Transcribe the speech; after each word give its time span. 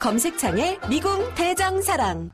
검색창에 0.00 0.78
미궁 0.88 1.34
대장사랑. 1.34 2.30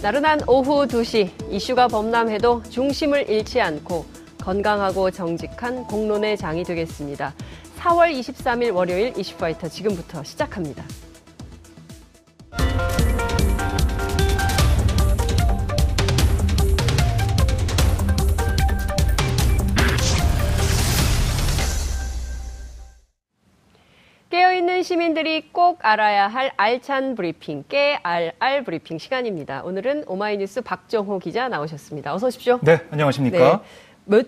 나른한 0.00 0.40
오후 0.46 0.86
2시 0.86 1.50
이슈가 1.50 1.88
범람해도 1.88 2.62
중심을 2.70 3.28
잃지 3.28 3.60
않고 3.60 4.13
건강하고 4.44 5.10
정직한 5.10 5.84
공론의 5.84 6.36
장이 6.36 6.64
되겠습니다. 6.64 7.32
4월 7.78 8.12
23일 8.12 8.74
월요일 8.74 9.18
이슈파이터 9.18 9.68
지금부터 9.68 10.22
시작합니다. 10.22 10.84
깨어있는 24.28 24.82
시민들이 24.82 25.52
꼭 25.52 25.78
알아야 25.82 26.28
할 26.28 26.52
알찬 26.56 27.14
브리핑, 27.14 27.64
깨알알 27.68 28.64
브리핑 28.64 28.98
시간입니다. 28.98 29.62
오늘은 29.62 30.04
오마이뉴스 30.06 30.60
박정호 30.60 31.20
기자 31.20 31.48
나오셨습니다. 31.48 32.12
어서 32.12 32.26
오십시오. 32.26 32.58
네, 32.62 32.80
안녕하십니까. 32.90 33.62
몇 34.06 34.26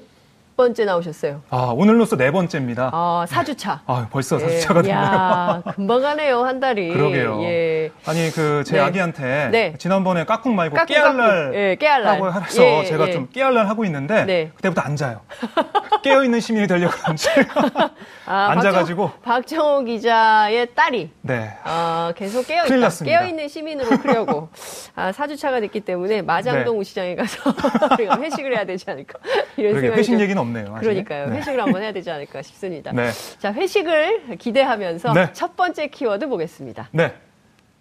번째 0.57 0.87
나오셨어요? 0.87 1.43
아, 1.51 1.73
오늘로써 1.77 2.17
네 2.17 2.31
번째입니다. 2.31 2.91
아, 2.93 3.27
4주차. 3.29 3.81
아, 3.87 4.09
벌써 4.11 4.39
4주차가 4.39 4.75
됐네요. 4.83 4.95
야 4.95 5.62
금방 5.75 6.01
가네요, 6.01 6.45
한 6.45 6.61
달이. 6.61 6.89
그러게요. 6.95 7.43
예. 7.43 7.91
아니, 8.07 8.31
그, 8.31 8.65
제 8.65 8.77
네. 8.77 8.81
아기한테 8.81 9.49
네. 9.53 9.75
지난번에 9.79 10.25
까꿍 10.25 10.57
말고 10.57 10.77
깨알날 10.87 11.17
까꿍. 11.45 11.55
예, 11.55 11.77
깨알날. 11.79 12.15
하고 12.23 12.33
해서 12.41 12.62
예, 12.62 12.84
제가 12.87 13.09
예. 13.09 13.12
좀 13.12 13.29
깨알날 13.31 13.69
하고 13.69 13.84
있는데 13.84 14.25
네. 14.25 14.51
그때부터 14.55 14.81
안 14.81 14.97
자요. 14.97 15.21
깨어있는 16.03 16.41
시민이 16.41 16.67
되려고 16.67 16.95
그런지 17.03 17.29
아, 18.25 18.49
앉아가지고. 18.53 19.11
박정, 19.23 19.59
박정호 19.59 19.84
기자의 19.84 20.69
딸이 20.75 21.11
네. 21.21 21.51
아, 21.65 22.12
계속 22.17 22.47
깨어있다. 22.47 22.89
깨어있는 23.05 23.49
시민으로 23.49 23.99
크려고. 23.99 24.49
아, 24.95 25.12
4주차가 25.12 25.61
됐기 25.61 25.81
때문에 25.81 26.23
마장동 26.23 26.79
네. 26.79 26.84
시장에 26.84 27.15
가서 27.15 27.53
회식을 28.23 28.55
해야 28.57 28.65
되지 28.65 28.91
않을까. 28.91 29.19
이런 29.59 29.75
생각이 29.75 29.99
회식 29.99 30.12
좀- 30.12 30.21
얘기는 30.21 30.45
없네요. 30.47 30.75
아직. 30.75 30.80
그러니까요. 30.80 31.27
네. 31.28 31.39
회식을 31.39 31.61
한번 31.62 31.83
해야 31.83 31.92
되지 31.92 32.11
않을까 32.11 32.42
싶습니다. 32.42 32.92
네. 32.92 33.11
자, 33.39 33.52
회식을 33.52 34.36
기대하면서 34.39 35.12
네. 35.12 35.33
첫 35.33 35.56
번째 35.56 35.88
키워드 35.88 36.28
보겠습니다. 36.28 36.88
네. 36.92 37.14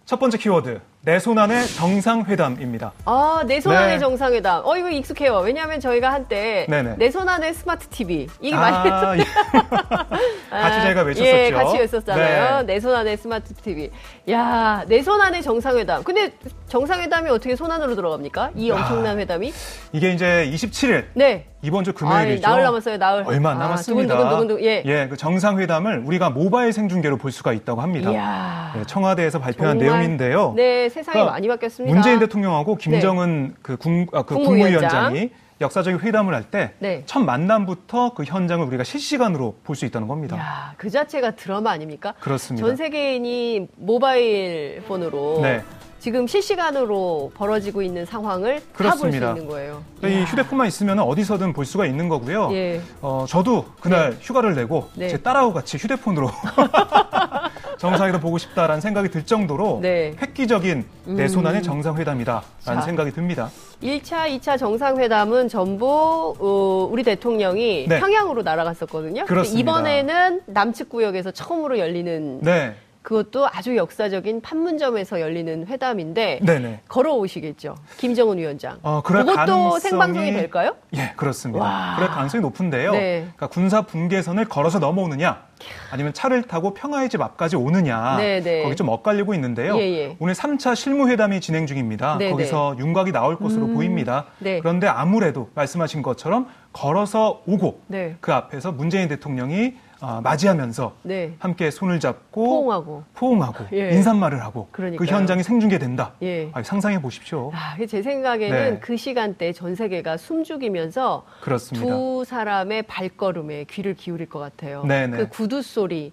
첫 0.04 0.18
번째 0.18 0.38
키워드. 0.38 0.80
내손 1.06 1.38
안에 1.38 1.64
정상회담입니다. 1.66 2.90
아, 3.04 3.44
내손 3.46 3.72
안에 3.76 3.92
네. 3.92 3.98
정상회담. 4.00 4.62
어, 4.64 4.76
이거 4.76 4.90
익숙해요. 4.90 5.36
왜냐하면 5.36 5.78
저희가 5.78 6.12
한때 6.12 6.66
네네. 6.68 6.96
내손 6.98 7.28
안에 7.28 7.52
스마트 7.52 7.86
TV. 7.86 8.26
이게 8.40 8.56
많이 8.56 8.90
아, 8.90 9.16
예. 9.16 9.22
같이 10.50 10.80
저희가 10.82 11.02
외쳤었죠. 11.02 11.24
예, 11.24 11.50
같이 11.52 11.78
외쳤잖아요. 11.78 12.62
네. 12.62 12.74
내손 12.74 12.92
안에 12.92 13.16
스마트 13.16 13.54
TV. 13.54 13.90
야, 14.30 14.82
내손 14.88 15.20
안에 15.20 15.42
정상회담. 15.42 16.02
근데 16.02 16.32
정상회담이 16.66 17.30
어떻게 17.30 17.54
손 17.54 17.70
안으로 17.70 17.94
들어갑니까? 17.94 18.50
이 18.56 18.72
엄청난 18.72 19.20
회담이? 19.20 19.52
이게 19.92 20.10
이제 20.10 20.50
27일 20.52 21.04
네. 21.14 21.46
이번 21.62 21.84
주 21.84 21.90
아, 21.90 21.94
금요일이죠. 21.94 22.46
나흘 22.48 22.62
남았어요, 22.62 22.96
나흘. 22.96 23.24
얼마 23.26 23.50
안 23.50 23.56
아, 23.56 23.64
남았습니다. 23.64 24.16
두근두근두근두근. 24.16 24.64
예. 24.64 25.08
그 25.08 25.16
정상회담을 25.16 26.02
우리가 26.04 26.30
모바일 26.30 26.72
생중계로 26.72 27.16
볼 27.16 27.32
수가 27.32 27.52
있다고 27.52 27.80
합니다. 27.80 28.10
이야. 28.10 28.72
네, 28.76 28.82
청와대에서 28.86 29.38
발표한 29.40 29.78
정말, 29.78 29.98
내용인데요. 30.00 30.52
네, 30.56 30.88
세상이 30.96 31.12
그러니까 31.14 31.32
많이 31.32 31.48
바뀌었습니다. 31.48 31.94
문재인 31.94 32.18
대통령하고 32.18 32.76
김정은 32.76 33.54
그, 33.62 33.76
국, 33.76 34.14
아, 34.14 34.22
그 34.22 34.34
국무위원장. 34.34 34.88
국무위원장이 34.88 35.30
역사적인 35.60 36.00
회담을 36.00 36.34
할때첫 36.34 36.72
네. 36.80 37.04
만남부터 37.24 38.14
그 38.14 38.24
현장을 38.24 38.66
우리가 38.66 38.84
실시간으로 38.84 39.56
볼 39.64 39.76
수 39.76 39.84
있다는 39.86 40.08
겁니다. 40.08 40.36
야, 40.38 40.74
그 40.76 40.88
자체가 40.90 41.32
드라마 41.32 41.70
아닙니까? 41.70 42.14
그렇습니다. 42.20 42.66
전 42.66 42.76
세계인이 42.76 43.68
모바일 43.76 44.82
폰으로 44.88 45.40
네. 45.42 45.62
지금 45.98 46.26
실시간으로 46.26 47.32
벌어지고 47.34 47.82
있는 47.82 48.04
상황을 48.06 48.60
다 48.76 48.90
볼 48.96 49.10
수. 49.10 49.16
있는 49.16 49.46
거예요. 49.48 49.82
이 50.04 50.22
휴대폰만 50.24 50.66
있으면 50.68 50.98
어디서든 51.00 51.52
볼 51.52 51.64
수가 51.64 51.84
있는 51.86 52.08
거고요. 52.08 52.50
예. 52.52 52.80
어, 53.00 53.24
저도 53.28 53.64
그날 53.80 54.16
휴가를 54.20 54.54
내고 54.54 54.88
네. 54.94 55.08
제 55.08 55.16
딸하고 55.20 55.52
같이 55.52 55.78
휴대폰으로 55.78 56.30
정상회담 57.78 58.20
보고 58.20 58.38
싶다라는 58.38 58.80
생각이 58.80 59.08
들 59.10 59.24
정도로 59.24 59.80
네. 59.82 60.14
획기적인 60.20 60.84
내손 61.06 61.46
안의 61.46 61.62
정상회담이다라는 61.62 62.44
자. 62.60 62.80
생각이 62.80 63.12
듭니다. 63.12 63.50
1차, 63.82 64.28
2차 64.38 64.58
정상회담은 64.58 65.48
전부 65.48 66.34
어, 66.38 66.88
우리 66.90 67.02
대통령이 67.02 67.86
네. 67.88 68.00
평양으로 68.00 68.42
날아갔었거든요. 68.42 69.24
그렇습니다. 69.26 69.60
이번에는 69.60 70.40
남측 70.46 70.88
구역에서 70.88 71.30
처음으로 71.30 71.78
열리는 71.78 72.40
네, 72.40 72.74
그것도 73.02 73.46
아주 73.46 73.76
역사적인 73.76 74.40
판문점에서 74.40 75.20
열리는 75.20 75.66
회담인데 75.68 76.40
네네. 76.42 76.80
걸어오시겠죠. 76.88 77.76
김정은 77.98 78.38
위원장. 78.38 78.78
어, 78.82 79.00
그것도 79.02 79.32
가능성이- 79.34 79.80
생방송이 79.80 80.32
될까요? 80.32 80.74
예, 80.96 81.12
그렇습니다. 81.16 81.64
와. 81.64 81.94
그럴 81.96 82.08
가능성이 82.10 82.40
높은데요. 82.42 82.92
네. 82.92 83.20
그러니까 83.36 83.46
군사 83.48 83.82
분계선을 83.82 84.46
걸어서 84.46 84.78
넘어오느냐, 84.80 85.42
아니면 85.90 86.12
차를 86.12 86.42
타고 86.42 86.74
평화의 86.74 87.08
집 87.08 87.20
앞까지 87.22 87.56
오느냐, 87.56 88.16
네, 88.18 88.40
네. 88.40 88.62
거기 88.62 88.76
좀 88.76 88.88
엇갈리고 88.88 89.34
있는데요. 89.34 89.76
예, 89.78 89.82
예. 89.82 90.16
오늘 90.18 90.34
3차 90.34 90.74
실무회담이 90.74 91.40
진행 91.40 91.66
중입니다. 91.66 92.18
네, 92.18 92.30
거기서 92.30 92.76
윤곽이 92.78 93.12
나올 93.12 93.38
것으로 93.38 93.68
보입니다. 93.68 94.26
네. 94.38 94.60
그런데 94.60 94.86
아무래도 94.86 95.48
말씀하신 95.54 96.02
것처럼 96.02 96.46
걸어서 96.72 97.42
오고 97.46 97.80
네. 97.86 98.16
그 98.20 98.32
앞에서 98.32 98.72
문재인 98.72 99.08
대통령이 99.08 99.74
아, 100.00 100.20
맞이하면서 100.22 100.94
네. 101.02 101.34
함께 101.38 101.70
손을 101.70 102.00
잡고 102.00 102.44
포옹하고. 102.44 103.04
포옹하고 103.14 103.64
예. 103.72 103.90
인사말을 103.92 104.42
하고 104.42 104.68
그 104.70 104.78
그러니까요. 104.78 105.08
현장이 105.08 105.42
생중계된다. 105.42 106.12
예. 106.22 106.50
아, 106.52 106.62
상상해 106.62 107.00
보십시오. 107.00 107.50
아, 107.54 107.76
제 107.86 108.02
생각에는 108.02 108.74
네. 108.74 108.80
그 108.80 108.96
시간대 108.96 109.52
전 109.52 109.74
세계가 109.74 110.16
숨죽이면서 110.16 111.24
그렇습니다. 111.40 111.86
두 111.86 112.24
사람의 112.26 112.82
발걸음에 112.82 113.64
귀를 113.64 113.94
기울일 113.94 114.28
것 114.28 114.38
같아요. 114.38 114.84
네네. 114.84 115.16
그 115.16 115.28
구두 115.28 115.62
소리. 115.62 116.12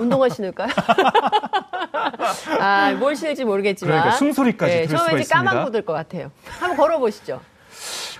운동화 0.00 0.28
신을까요? 0.28 0.70
아, 2.60 2.92
뭘 2.98 3.14
신을지 3.14 3.44
모르겠지만. 3.44 3.92
그러니까 3.92 4.16
숨소리까지 4.16 4.72
들을 4.72 4.86
처음에 4.88 4.98
수가 4.98 5.14
왠지 5.14 5.28
까만 5.30 5.44
있습니다. 5.46 5.64
구두일 5.64 5.84
것 5.84 5.92
같아요. 5.92 6.30
한번 6.58 6.76
걸어보시죠. 6.76 7.40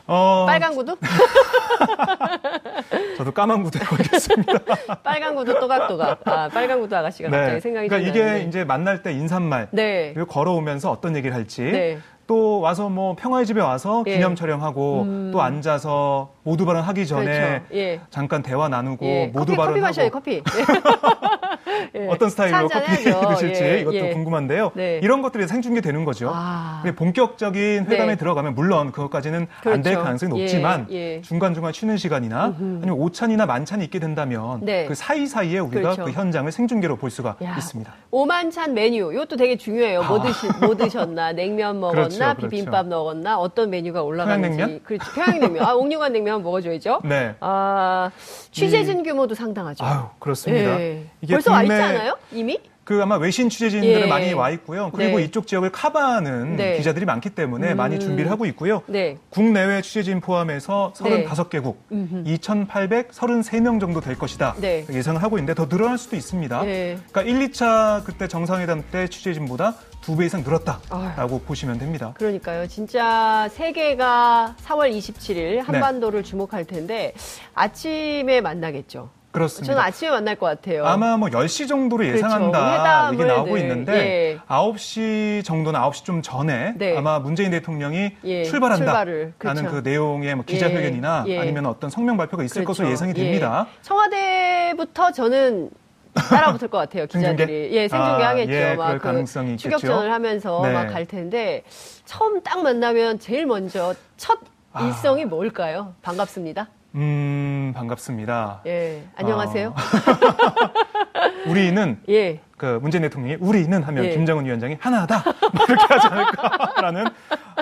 어, 0.06 0.44
빨간 0.46 0.74
구두? 0.74 0.96
저도 3.16 3.32
까만 3.32 3.62
구두 3.62 3.78
걸겠습니다. 3.78 4.52
빨간 5.02 5.34
구두 5.34 5.59
또각또각. 5.59 6.21
아, 6.27 6.48
빨간 6.48 6.80
구두 6.80 6.97
아가씨가 6.97 7.30
갑자기 7.30 7.60
생각이 7.60 7.88
그러니까 7.88 7.98
좀 7.98 8.09
이게 8.16 8.24
나는데. 8.24 8.48
이제 8.48 8.65
만날 8.65 9.03
때 9.03 9.12
인사말 9.12 9.68
네. 9.71 10.12
그리고 10.15 10.30
걸어오면서 10.30 10.91
어떤 10.91 11.16
얘기를 11.16 11.34
할지 11.34 11.62
네. 11.62 11.98
또 12.27 12.60
와서 12.60 12.88
뭐 12.88 13.15
평화의 13.16 13.47
집에 13.47 13.60
와서 13.60 14.04
예. 14.06 14.15
기념 14.15 14.34
촬영하고 14.34 15.30
또 15.32 15.42
앉아서 15.42 16.32
모두 16.44 16.65
발언 16.65 16.82
하기 16.82 17.06
전에 17.06 17.24
그렇죠. 17.24 17.65
예. 17.74 18.00
잠깐 18.10 18.42
대화 18.42 18.68
나누고 18.68 19.04
예, 19.04 19.27
모두 19.27 19.54
커피, 19.54 19.56
발언 19.56 19.72
커피 19.72 19.80
마셔요, 19.80 20.10
커피. 20.10 20.42
예. 21.66 21.91
예. 22.03 22.06
어떤 22.09 22.30
스타일로 22.30 22.68
차 22.68 22.80
커피. 22.80 23.04
드실지 23.34 23.62
예, 23.62 23.80
이것도 23.80 23.97
예. 23.97 24.12
궁금한데요. 24.12 24.72
네. 24.74 25.00
이런 25.03 25.22
것들이 25.22 25.47
생중계되는 25.47 26.04
거죠. 26.04 26.30
아. 26.34 26.82
본격적인 26.97 27.86
회담에 27.86 28.12
네. 28.12 28.16
들어가면 28.16 28.54
물론 28.54 28.92
그것까지는 28.92 29.47
안될 29.64 29.82
그렇죠. 29.82 30.03
가능성이 30.03 30.38
예, 30.38 30.42
높지만 30.42 30.86
예. 30.91 31.20
중간중간 31.22 31.72
쉬는 31.72 31.97
시간이나 31.97 32.54
아니면 32.59 32.91
오찬이나 32.91 33.47
만찬이 33.47 33.84
있게 33.84 33.98
된다면 33.98 34.60
네. 34.62 34.86
그 34.86 34.94
사이사이에 34.94 35.59
우리가 35.59 35.94
그렇죠. 35.94 36.04
그 36.04 36.10
현장을 36.12 36.50
생중계로 36.50 36.97
볼 36.97 37.10
수가 37.10 37.36
야, 37.42 37.56
있습니다. 37.56 37.92
오만찬 38.12 38.74
메뉴 38.74 39.10
이것도 39.10 39.36
되게 39.36 39.56
중요해요. 39.56 40.03
뭐, 40.04 40.20
드시, 40.20 40.47
뭐 40.60 40.76
드셨나, 40.76 41.32
냉면 41.34 41.80
먹었나, 41.80 42.03
아. 42.03 42.09
그렇죠, 42.09 42.36
그렇죠. 42.36 42.48
비빔밥 42.50 42.86
먹었나, 42.86 43.38
어떤 43.38 43.70
메뉴가 43.70 44.03
올라가는지. 44.03 44.59
평양냉면? 44.59 44.82
그렇죠. 44.84 45.12
평양냉면. 45.14 45.64
아, 45.64 45.74
옥류관 45.74 46.12
냉면 46.12 46.42
먹어줘야죠. 46.42 47.00
네. 47.04 47.34
아, 47.41 48.10
취재진 48.50 49.03
규모도 49.03 49.34
상당하죠. 49.34 49.82
아유, 49.82 50.03
그렇습니다. 50.18 50.78
예. 50.78 51.06
이게 51.22 51.32
벌써 51.34 51.53
와 51.53 51.62
있지 51.62 51.72
않아요? 51.72 52.18
이미? 52.32 52.60
그 52.92 53.03
아마 53.03 53.16
외신 53.16 53.48
취재진들은 53.48 54.03
예. 54.03 54.06
많이 54.06 54.34
와 54.34 54.50
있고요. 54.50 54.91
그리고 54.94 55.16
네. 55.18 55.24
이쪽 55.24 55.47
지역을 55.47 55.72
커버하는 55.72 56.56
네. 56.56 56.77
기자들이 56.77 57.06
많기 57.06 57.30
때문에 57.30 57.72
많이 57.72 57.94
음. 57.97 58.00
준비를 58.00 58.30
하고 58.30 58.44
있고요. 58.44 58.83
네. 58.86 59.16
국내외 59.30 59.80
취재진 59.80 60.21
포함해서 60.21 60.92
네. 61.03 61.24
35개국, 61.24 61.77
2,833명 61.91 63.80
정도 63.80 64.03
될 64.03 64.18
것이다. 64.18 64.56
네. 64.60 64.84
예상을 64.92 65.22
하고 65.22 65.39
있는데 65.39 65.54
더 65.54 65.66
늘어날 65.68 65.97
수도 65.97 66.16
있습니다. 66.16 66.62
네. 66.65 66.98
그러니까 67.10 67.22
1, 67.22 67.48
2차 67.48 68.04
그때 68.04 68.28
정상회담 68.28 68.84
때 68.92 69.09
취재진보다 69.09 69.74
두 70.03 70.16
배 70.16 70.27
이상 70.27 70.42
늘었다라고 70.42 71.41
보시면 71.42 71.78
됩니다. 71.78 72.12
그러니까요. 72.18 72.66
진짜 72.66 73.48
세계가 73.53 74.56
4월 74.65 74.92
27일 74.94 75.62
한반도를 75.62 76.22
주목할 76.24 76.65
텐데 76.66 77.15
아침에 77.54 78.41
만나겠죠. 78.42 79.09
그렇습니다. 79.32 79.72
저는 79.72 79.86
아침에 79.88 80.10
만날 80.10 80.36
것 80.36 80.46
같아요. 80.46 80.84
아마 80.86 81.16
뭐 81.16 81.28
10시 81.28 81.66
정도로 81.66 82.04
그렇죠. 82.04 82.18
예상한다 82.18 82.72
회담을 82.72 83.18
얘기 83.18 83.24
나오고 83.24 83.54
늘, 83.54 83.60
있는데 83.60 83.92
예. 83.94 84.38
9시 84.46 85.44
정도나 85.44 85.88
9시 85.88 86.04
좀 86.04 86.22
전에 86.22 86.74
네. 86.76 86.96
아마 86.96 87.18
문재인 87.18 87.50
대통령이 87.50 88.12
예, 88.24 88.44
출발한다 88.44 88.84
출발을, 88.84 89.32
라는 89.40 89.62
그렇죠. 89.62 89.82
그 89.82 89.88
내용의 89.88 90.34
뭐 90.34 90.44
기자회견이나 90.44 91.24
예, 91.28 91.32
예. 91.32 91.38
아니면 91.38 91.66
어떤 91.66 91.88
성명 91.90 92.16
발표가 92.18 92.44
있을 92.44 92.62
그렇죠. 92.62 92.68
것으로 92.82 92.90
예상이 92.90 93.14
됩니다. 93.14 93.66
예. 93.68 93.82
청와대부터 93.82 95.12
저는 95.12 95.70
따라붙을 96.14 96.68
것 96.68 96.76
같아요, 96.78 97.06
기자들이. 97.08 97.70
예, 97.72 97.88
생중계 97.88 98.24
아, 98.24 98.28
하겠죠. 98.28 98.52
예, 98.52 98.74
막그 98.74 98.98
가능성이 98.98 99.52
있겠죠. 99.52 99.78
추격전을 99.78 100.12
하면서 100.12 100.60
네. 100.62 100.72
막갈 100.72 101.06
텐데 101.06 101.62
처음 102.04 102.42
딱 102.42 102.62
만나면 102.62 103.18
제일 103.18 103.46
먼저 103.46 103.94
첫 104.18 104.40
아. 104.74 104.86
일성이 104.86 105.24
뭘까요? 105.24 105.94
반갑습니다. 106.02 106.68
음, 106.94 107.72
반갑습니다. 107.74 108.60
예, 108.66 109.03
안녕하세요. 109.16 109.68
어, 109.68 109.74
우리는 111.48 111.98
예. 112.09 112.41
그 112.59 112.78
문재인 112.83 113.03
대통령이 113.03 113.36
우리는 113.41 113.83
하면 113.83 114.04
예. 114.04 114.10
김정은 114.10 114.44
위원장이 114.44 114.77
하나다 114.78 115.24
뭐 115.53 115.65
이렇게 115.68 115.84
하지 115.89 116.06
않을까라는 116.06 117.04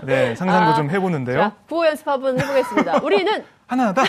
네, 0.02 0.34
상상도 0.34 0.72
아, 0.72 0.74
좀 0.74 0.90
해보는데요. 0.90 1.38
자, 1.38 1.52
구호 1.68 1.86
연습 1.86 2.08
한번 2.08 2.40
해보겠습니다. 2.40 2.98
우리는 3.02 3.44
하나다. 3.68 4.02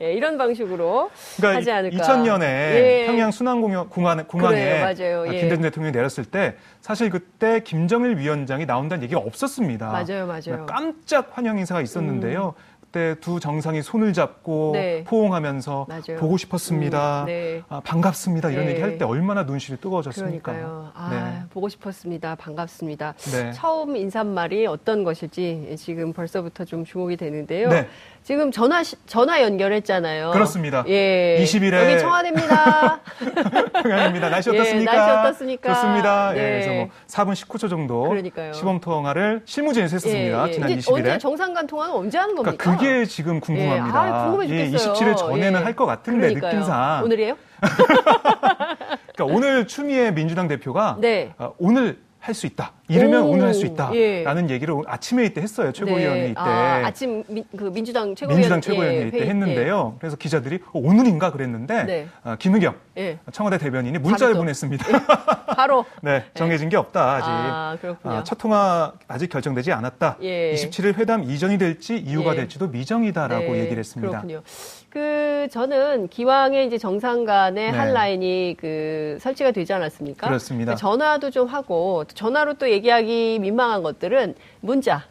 예, 0.00 0.14
이런 0.14 0.38
방식으로 0.38 1.10
그러니까 1.36 1.58
하지 1.58 1.70
않을까. 1.70 1.96
2000년에 1.98 2.42
예. 2.42 3.04
평양 3.06 3.30
순환공항 3.30 3.88
공항에, 3.90 4.22
공항에 4.22 4.54
그래요, 4.56 4.80
맞아요. 4.82 5.34
예. 5.34 5.40
김대중 5.40 5.62
대통령이 5.62 5.94
내렸을 5.94 6.24
때 6.24 6.56
사실 6.80 7.10
그때 7.10 7.60
김정일 7.60 8.16
위원장이 8.16 8.64
나온다는 8.64 9.02
얘기가 9.04 9.20
없었습니다. 9.20 9.88
맞아요, 9.90 10.26
맞아요. 10.26 10.62
음. 10.62 10.66
깜짝 10.66 11.28
환영 11.32 11.58
인사가 11.58 11.82
있었는데요. 11.82 12.54
그 12.56 12.75
때 12.96 13.14
두 13.20 13.38
정상이 13.40 13.82
손을 13.82 14.12
잡고 14.14 14.70
네. 14.72 15.04
포옹하면서 15.04 15.86
맞아요. 15.88 16.18
보고 16.18 16.36
싶었습니다. 16.38 17.22
음, 17.22 17.26
네. 17.26 17.62
아, 17.68 17.80
반갑습니다. 17.84 18.50
이런 18.50 18.64
네. 18.64 18.70
얘기 18.72 18.80
할 18.80 18.96
때 18.96 19.04
얼마나 19.04 19.42
눈시이 19.42 19.76
뜨거워졌습니까? 19.76 20.52
그러니까요. 20.52 20.90
아, 20.94 21.44
보고 21.50 21.68
싶었습니다. 21.68 22.34
반갑습니다. 22.36 23.14
네. 23.32 23.52
처음 23.52 23.96
인사말이 23.96 24.66
어떤 24.66 25.04
것일지 25.04 25.74
지금 25.78 26.14
벌써부터 26.14 26.64
좀 26.64 26.84
주목이 26.86 27.16
되는데요. 27.18 27.68
네. 28.26 28.34
지금 28.34 28.50
전화 28.50 28.82
시- 28.82 28.96
전화 29.06 29.40
연결했잖아요. 29.40 30.32
그렇습니다. 30.32 30.84
예. 30.88 31.38
20일 31.44 31.72
에 31.74 31.92
여기 31.92 32.00
청와대입니다. 32.00 33.00
평양입니다. 33.84 34.30
날씨 34.30 34.50
예, 34.52 34.58
어떻습니까? 34.58 34.92
날씨 34.92 35.28
어떻습니까? 35.28 35.74
좋습니다. 35.74 36.32
네. 36.32 36.38
예, 36.38 36.50
그래서 36.50 36.70
뭐 36.72 36.88
4분 37.06 37.32
19초 37.34 37.70
정도 37.70 38.08
그러니까요. 38.08 38.52
시범 38.52 38.80
통화를 38.80 39.42
실무진에서 39.44 39.94
했었습니다. 39.96 40.42
예, 40.44 40.48
예. 40.48 40.52
지난 40.52 40.70
이제 40.70 40.90
20일에. 40.90 40.94
언제 40.96 41.18
정상간 41.18 41.66
통화는 41.68 41.94
언제 41.94 42.18
하는 42.18 42.34
겁니까? 42.34 42.56
그러니까 42.58 42.84
그게 42.84 43.04
지금 43.04 43.38
궁금합니다. 43.38 44.06
예, 44.08 44.10
아, 44.12 44.24
궁금해 44.24 44.48
예, 44.48 44.64
죽겠어요. 44.66 44.94
27일 44.94 45.16
전에는 45.16 45.60
예. 45.60 45.64
할것 45.64 45.86
같은데 45.86 46.20
그러니까요. 46.34 46.52
느낌상. 46.52 47.04
오늘이에요? 47.04 47.36
그러니까 49.14 49.24
오늘 49.36 49.66
추미애 49.68 50.10
민주당 50.10 50.48
대표가 50.48 50.96
네. 50.98 51.32
어, 51.38 51.52
오늘 51.58 52.00
할 52.18 52.34
수 52.34 52.46
있다. 52.46 52.72
이르면 52.88 53.22
오, 53.22 53.30
오, 53.30 53.36
늘할수 53.36 53.66
있다라는 53.66 54.50
예. 54.50 54.54
얘기를 54.54 54.74
아침에 54.86 55.24
이때 55.24 55.40
했어요. 55.40 55.72
최고위원회 55.72 56.28
이때. 56.28 56.34
아, 56.40 56.82
아침 56.84 57.24
민, 57.28 57.44
그 57.56 57.72
민주당 57.72 58.14
최고위원 58.14 58.36
민주당 58.36 58.60
최고위원회 58.60 59.02
예, 59.02 59.06
이때 59.08 59.18
회의 59.18 59.28
했는데요. 59.28 59.96
그래서 59.98 60.16
기자들이 60.16 60.60
어, 60.72 60.78
오늘인가 60.78 61.32
그랬는데 61.32 61.84
네. 61.84 62.08
어, 62.24 62.36
김의겸 62.38 62.74
예. 62.98 63.18
청와대 63.32 63.58
대변인이 63.58 63.98
문자를 63.98 64.34
또. 64.34 64.40
보냈습니다. 64.40 64.84
바로 65.56 65.84
네, 66.02 66.24
정해진 66.34 66.68
게 66.68 66.76
없다 66.76 67.14
아직. 67.14 67.26
아, 67.28 67.76
그렇군요. 67.80 68.14
아, 68.14 68.24
첫 68.24 68.36
통화 68.38 68.92
아직 69.08 69.28
결정되지 69.30 69.72
않았다. 69.72 70.18
예. 70.22 70.54
27일 70.54 70.94
회담 70.96 71.24
이전이 71.24 71.58
될지 71.58 71.96
이후가 71.96 72.32
예. 72.32 72.36
될지도 72.36 72.68
미정이다라고 72.68 73.52
네, 73.52 73.60
얘기를 73.60 73.78
했습니다. 73.78 74.10
그렇군요. 74.22 74.42
그 74.90 75.48
저는 75.50 76.08
기왕에 76.08 76.64
이제 76.64 76.78
정상 76.78 77.24
간의 77.26 77.70
네. 77.70 77.76
한 77.76 77.92
라인이 77.92 78.56
그 78.58 79.18
설치가 79.20 79.50
되지 79.50 79.74
않았습니까? 79.74 80.26
그렇습니다. 80.26 80.74
그러니까 80.74 80.80
전화도 80.80 81.30
좀 81.30 81.48
하고 81.48 82.04
전화로 82.06 82.54
또 82.54 82.70
얘기하기 82.76 83.38
민망한 83.40 83.82
것들은 83.82 84.34
문자. 84.60 85.04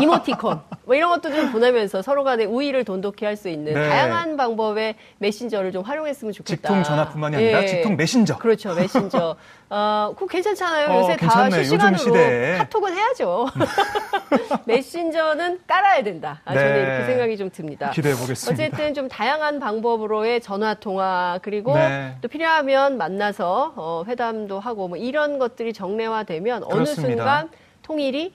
이모티콘 0.00 0.60
뭐 0.84 0.94
이런 0.94 1.10
것도 1.10 1.34
좀 1.34 1.52
보내면서 1.52 2.02
서로 2.02 2.24
간의 2.24 2.46
우위를 2.46 2.84
돈독히 2.84 3.24
할 3.24 3.38
수 3.38 3.48
있는 3.48 3.74
네. 3.74 3.88
다양한 3.88 4.36
방법의 4.36 4.96
메신저를 5.18 5.70
좀 5.70 5.82
활용했으면 5.84 6.32
좋겠다. 6.32 6.56
직통 6.56 6.82
전화뿐만이 6.82 7.36
아니라 7.36 7.62
예. 7.62 7.66
직통 7.66 7.96
메신저. 7.96 8.36
그렇죠, 8.38 8.74
메신저. 8.74 9.36
어, 9.70 10.12
그거 10.14 10.26
괜찮잖아요. 10.26 10.88
어, 10.88 10.98
요새 11.02 11.16
다 11.16 11.18
괜찮네. 11.20 11.58
요즘 11.58 11.96
실시간으로. 11.96 12.58
카톡은 12.58 12.94
해야죠. 12.94 13.46
메신저는 14.64 15.60
깔아야 15.66 16.02
된다. 16.02 16.40
아, 16.44 16.54
저는 16.54 16.72
네. 16.74 16.80
이렇게 16.80 17.04
생각이 17.06 17.36
좀 17.36 17.50
듭니다. 17.50 17.90
기대해 17.90 18.14
보겠습니다. 18.14 18.64
어쨌든 18.64 18.94
좀 18.94 19.08
다양한 19.08 19.60
방법으로의 19.60 20.40
전화 20.40 20.74
통화 20.74 21.38
그리고 21.42 21.74
네. 21.74 22.16
또 22.20 22.28
필요하면 22.28 22.96
만나서 22.98 23.74
어, 23.76 24.04
회담도 24.06 24.58
하고 24.60 24.88
뭐 24.88 24.96
이런 24.96 25.38
것들이 25.38 25.72
정례화되면 25.72 26.64
어느 26.64 26.72
그렇습니다. 26.72 27.08
순간 27.08 27.48
통일이. 27.82 28.34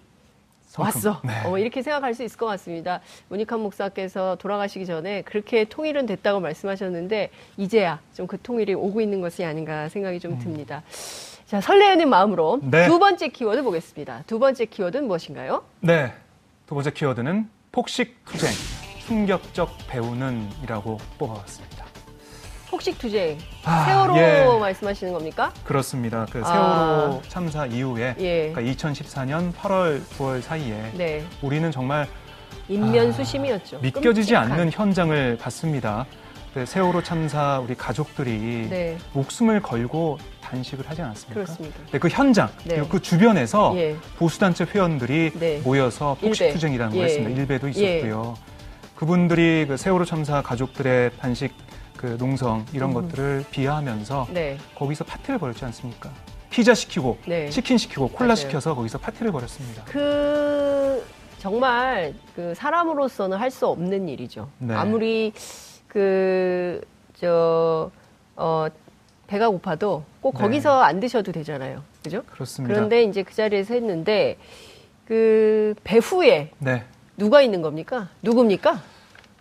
왔어. 0.82 1.22
네. 1.24 1.42
어, 1.46 1.58
이렇게 1.58 1.82
생각할 1.82 2.14
수 2.14 2.24
있을 2.24 2.38
것 2.38 2.46
같습니다. 2.48 3.00
문익환 3.30 3.60
목사께서 3.60 4.36
돌아가시기 4.38 4.86
전에 4.86 5.22
그렇게 5.22 5.66
통일은 5.66 6.06
됐다고 6.08 6.40
말씀하셨는데 6.40 7.30
이제야 7.58 8.00
좀 8.14 8.28
그 8.34 8.42
통일이 8.42 8.74
오고 8.74 9.00
있는 9.02 9.22
것이 9.22 9.44
아닌가 9.46 9.88
생각이 9.90 10.20
좀 10.20 10.40
듭니다. 10.40 10.82
자, 11.46 11.62
설레는 11.62 12.10
마음으로 12.10 12.56
음. 12.64 12.72
네. 12.72 12.88
두 12.88 12.98
번째 12.98 13.28
키워드 13.28 13.62
보겠습니다. 13.62 14.24
두 14.26 14.40
번째 14.40 14.66
키워드는 14.66 15.06
무엇인가요? 15.08 15.64
네. 15.82 16.12
두 16.66 16.74
번째 16.74 16.92
키워드는 16.92 17.48
폭식 17.72 18.26
투쟁, 18.26 18.50
충격적 19.06 19.70
배우는이라고 19.88 20.98
뽑아봤습니다. 21.20 21.83
폭식 22.74 22.98
투쟁. 22.98 23.38
아, 23.66 23.86
세월호 23.86 24.18
예. 24.18 24.60
말씀하시는 24.60 25.14
겁니까? 25.14 25.54
그렇습니다. 25.64 26.26
그 26.32 26.42
아. 26.44 26.48
세월호 26.48 27.22
참사 27.28 27.68
이후에 27.68 28.16
예. 28.18 28.52
그러니까 28.52 28.62
2014년 28.74 29.54
8월, 29.54 30.02
9월 30.18 30.42
사이에 30.42 30.92
네. 30.96 31.24
우리는 31.44 31.70
정말 31.70 32.08
인면수심이었죠. 32.68 33.78
믿겨지지 33.78 34.34
끔찍한. 34.34 34.52
않는 34.52 34.72
현장을 34.72 35.38
봤습니다. 35.38 36.08
그 36.56 36.66
세월호 36.66 37.04
참사 37.04 37.60
우리 37.60 37.76
가족들이 37.76 38.68
네. 38.72 38.98
목숨을 39.14 39.62
걸고 39.62 40.18
단식을 40.42 40.90
하지 40.90 41.04
않았습니까? 41.04 41.44
그렇습니다. 41.44 41.78
네, 41.92 42.00
그 42.00 42.08
현장 42.08 42.50
네. 42.64 42.78
그리고 42.78 42.88
그 42.90 43.02
주변에서 43.04 43.74
예. 43.76 43.96
보수단체 44.18 44.66
회원들이 44.66 45.34
네. 45.36 45.62
모여서. 45.64 46.18
폭식투쟁이라는 46.20 46.96
예. 46.96 46.98
걸 46.98 47.08
했습니다. 47.08 47.40
일배도 47.40 47.68
있었고요. 47.68 48.36
그분들이 48.96 49.66
그 49.68 49.78
세월호 49.78 50.06
참사 50.06 50.42
가족들의 50.42 51.12
단식 51.20 51.54
그 52.04 52.18
농성 52.18 52.66
이런 52.74 52.90
음. 52.90 52.96
것들을 52.96 53.46
비하하면서 53.50 54.28
네. 54.34 54.58
거기서 54.76 55.06
파티를 55.06 55.40
벌였지 55.40 55.64
않습니까? 55.64 56.10
피자 56.50 56.74
시키고 56.74 57.18
네. 57.26 57.50
치킨 57.50 57.78
시키고 57.78 58.10
콜라 58.10 58.28
맞아요. 58.28 58.36
시켜서 58.36 58.76
거기서 58.76 58.98
파티를 58.98 59.32
벌였습니다. 59.32 59.86
그 59.86 61.02
정말 61.40 62.14
그 62.36 62.54
사람으로서는 62.56 63.38
할 63.38 63.50
수 63.50 63.68
없는 63.68 64.10
일이죠. 64.10 64.50
네. 64.58 64.76
아무리 64.76 65.32
그저 65.88 67.90
어, 68.36 68.68
배가 69.28 69.50
고파도 69.50 70.04
꼭 70.20 70.34
네. 70.34 70.42
거기서 70.42 70.82
안 70.82 71.00
드셔도 71.00 71.32
되잖아요. 71.32 71.84
그죠? 72.04 72.24
그렇습니다. 72.30 72.74
그런데 72.76 73.04
이제 73.04 73.24
그 73.24 73.34
자리에서 73.34 73.76
했는데 73.76 74.38
그 75.08 75.74
배후에 75.86 76.52
네. 76.60 76.84
누가 77.16 77.42
있는 77.42 77.62
겁니까? 77.62 78.10
누굽니까? 78.22 78.82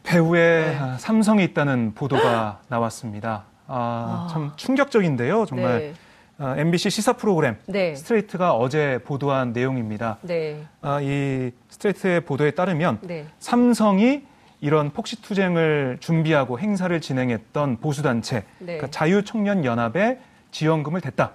배후에 0.02 0.64
네. 0.72 0.78
아, 0.78 0.96
삼성이 0.98 1.44
있다는 1.44 1.92
보도가 1.94 2.60
나왔습니다. 2.68 3.44
아, 3.66 4.26
아. 4.28 4.28
참 4.32 4.52
충격적인데요. 4.56 5.46
정말 5.46 5.78
네. 5.78 5.94
아, 6.38 6.54
MBC 6.56 6.90
시사 6.90 7.12
프로그램 7.14 7.56
네. 7.66 7.94
스트레이트가 7.94 8.54
어제 8.54 8.98
보도한 9.04 9.52
내용입니다. 9.52 10.18
네. 10.22 10.64
아, 10.80 11.00
이 11.00 11.52
스트레이트의 11.68 12.20
보도에 12.22 12.52
따르면 12.52 12.98
네. 13.02 13.26
삼성이 13.38 14.24
이런 14.60 14.90
폭식투쟁을 14.90 15.98
준비하고 16.00 16.58
행사를 16.58 17.00
진행했던 17.00 17.78
보수단체, 17.80 18.44
네. 18.58 18.76
그러니까 18.76 18.86
자유청년연합에 18.88 20.20
지원금을 20.52 21.00
댔다. 21.00 21.32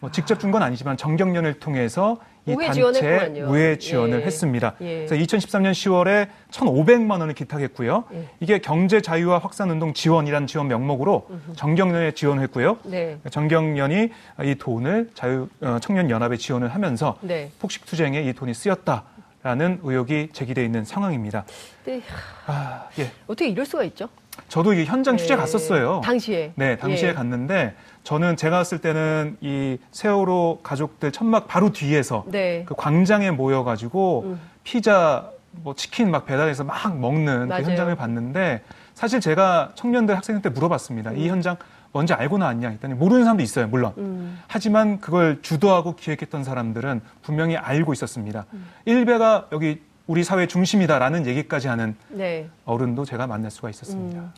뭐 0.00 0.10
직접 0.10 0.38
준 0.40 0.50
건 0.50 0.62
아니지만 0.62 0.96
정경련을 0.96 1.54
통해서 1.60 2.18
이 2.46 2.52
우회 2.52 2.66
단체에. 2.66 3.42
우회 3.42 3.78
지원을 3.78 4.20
예. 4.20 4.24
했습니다. 4.24 4.74
예. 4.80 5.06
그래서 5.06 5.14
2013년 5.14 5.72
10월에 5.72 6.28
1,500만 6.50 7.20
원을 7.20 7.34
기탁했고요. 7.34 8.04
예. 8.14 8.28
이게 8.40 8.58
경제 8.58 9.00
자유화 9.00 9.38
확산 9.38 9.70
운동 9.70 9.94
지원이라는 9.94 10.46
지원 10.48 10.68
명목으로 10.68 11.28
정경련에 11.54 12.12
지원했고요. 12.12 12.78
네. 12.84 13.18
정경련이 13.30 14.10
이 14.44 14.54
돈을 14.56 15.10
자유 15.14 15.48
어, 15.60 15.78
청년 15.80 16.10
연합에 16.10 16.36
지원을 16.36 16.68
하면서 16.74 17.16
네. 17.20 17.50
폭식 17.60 17.86
투쟁에 17.86 18.22
이 18.22 18.32
돈이 18.32 18.54
쓰였다 18.54 19.04
라는 19.44 19.80
의혹이 19.82 20.30
제기돼 20.32 20.64
있는 20.64 20.84
상황입니다. 20.84 21.44
네. 21.84 22.00
아, 22.46 22.88
예. 22.98 23.10
어떻게 23.26 23.48
이럴 23.48 23.66
수가 23.66 23.84
있죠? 23.84 24.08
저도 24.48 24.72
이게 24.72 24.84
현장 24.84 25.16
취재 25.16 25.34
네. 25.34 25.40
갔었어요. 25.40 26.00
당시에. 26.04 26.52
네, 26.56 26.76
당시에 26.76 27.10
예. 27.10 27.12
갔는데 27.14 27.74
저는 28.04 28.36
제가 28.36 28.58
갔을 28.58 28.78
때는 28.78 29.36
이 29.40 29.78
세월호 29.92 30.60
가족들 30.62 31.12
천막 31.12 31.48
바로 31.48 31.70
뒤에서 31.70 32.24
네. 32.28 32.64
그 32.66 32.74
광장에 32.74 33.30
모여가지고 33.30 34.22
음. 34.26 34.40
피자, 34.64 35.30
뭐 35.52 35.74
치킨 35.74 36.10
막 36.10 36.26
배달해서 36.26 36.64
막 36.64 36.98
먹는 36.98 37.42
그 37.42 37.46
맞아요. 37.46 37.64
현장을 37.64 37.94
봤는데 37.94 38.62
사실 38.94 39.20
제가 39.20 39.72
청년들 39.74 40.16
학생들 40.16 40.42
때 40.42 40.48
물어봤습니다. 40.48 41.12
이 41.12 41.28
현장 41.28 41.56
뭔지 41.92 42.14
알고 42.14 42.38
나왔냐 42.38 42.70
했더니 42.70 42.94
모르는 42.94 43.24
사람도 43.24 43.42
있어요, 43.42 43.68
물론. 43.68 43.92
음. 43.98 44.38
하지만 44.48 44.98
그걸 45.00 45.40
주도하고 45.42 45.94
기획했던 45.94 46.42
사람들은 46.42 47.02
분명히 47.20 47.56
알고 47.56 47.92
있었습니다. 47.92 48.46
음. 48.54 48.66
일베가 48.86 49.48
여기 49.52 49.82
우리 50.06 50.24
사회 50.24 50.46
중심이다라는 50.46 51.26
얘기까지 51.26 51.68
하는 51.68 51.94
네. 52.08 52.48
어른도 52.64 53.04
제가 53.04 53.26
만날 53.26 53.50
수가 53.50 53.70
있었습니다. 53.70 54.20
음. 54.20 54.32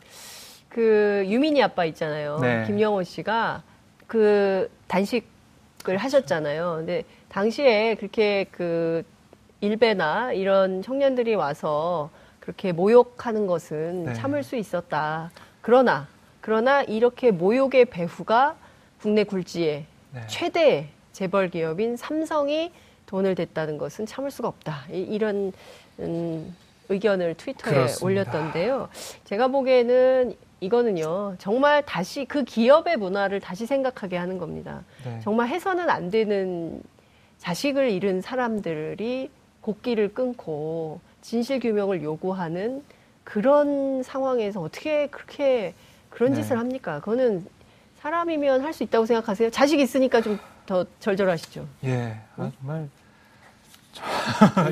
그 0.69 1.23
유민이 1.27 1.63
아빠 1.63 1.85
있잖아요. 1.85 2.39
네. 2.39 2.65
김영호 2.67 3.03
씨가 3.03 3.63
그 4.07 4.69
단식을 4.87 5.97
하셨잖아요. 5.97 6.75
근데 6.77 7.03
당시에 7.29 7.95
그렇게 7.95 8.45
그 8.51 9.03
일베나 9.61 10.33
이런 10.33 10.81
청년들이 10.81 11.35
와서 11.35 12.09
그렇게 12.39 12.71
모욕하는 12.71 13.47
것은 13.47 14.03
네. 14.03 14.13
참을 14.13 14.43
수 14.43 14.55
있었다. 14.55 15.31
그러나 15.61 16.07
그러나 16.41 16.83
이렇게 16.83 17.31
모욕의 17.31 17.85
배후가 17.85 18.55
국내 19.01 19.23
굴지의 19.23 19.85
네. 20.11 20.21
최대 20.27 20.89
재벌 21.11 21.49
기업인 21.49 21.97
삼성이 21.97 22.71
돈을 23.05 23.35
댔다는 23.35 23.77
것은 23.77 24.05
참을 24.05 24.31
수가 24.31 24.47
없다. 24.47 24.83
이- 24.91 24.99
이런 25.01 25.51
음, 25.99 26.55
의견을 26.89 27.35
트위터에 27.35 27.73
그렇습니다. 27.73 28.05
올렸던데요. 28.05 28.89
제가 29.25 29.47
보기에는 29.47 30.33
이거는요 30.61 31.35
정말 31.37 31.83
다시 31.85 32.25
그 32.25 32.43
기업의 32.43 32.97
문화를 32.97 33.39
다시 33.39 33.65
생각하게 33.65 34.17
하는 34.17 34.37
겁니다. 34.37 34.83
네. 35.03 35.19
정말 35.23 35.47
해서는 35.49 35.89
안 35.89 36.09
되는 36.09 36.81
자식을 37.39 37.89
잃은 37.91 38.21
사람들이 38.21 39.29
곡기를 39.61 40.13
끊고 40.13 40.99
진실 41.21 41.59
규명을 41.59 42.03
요구하는 42.03 42.83
그런 43.23 44.03
상황에서 44.03 44.61
어떻게 44.61 45.07
그렇게 45.07 45.73
그런 46.09 46.33
네. 46.33 46.41
짓을 46.41 46.57
합니까? 46.59 46.99
그거는 46.99 47.45
사람이면 47.99 48.61
할 48.61 48.71
수 48.73 48.83
있다고 48.83 49.05
생각하세요? 49.07 49.49
자식 49.49 49.79
있으니까 49.79 50.21
좀 50.21 50.39
더 50.65 50.85
절절하시죠. 50.99 51.65
예, 51.85 52.15
아, 52.37 52.51
정말. 52.59 52.87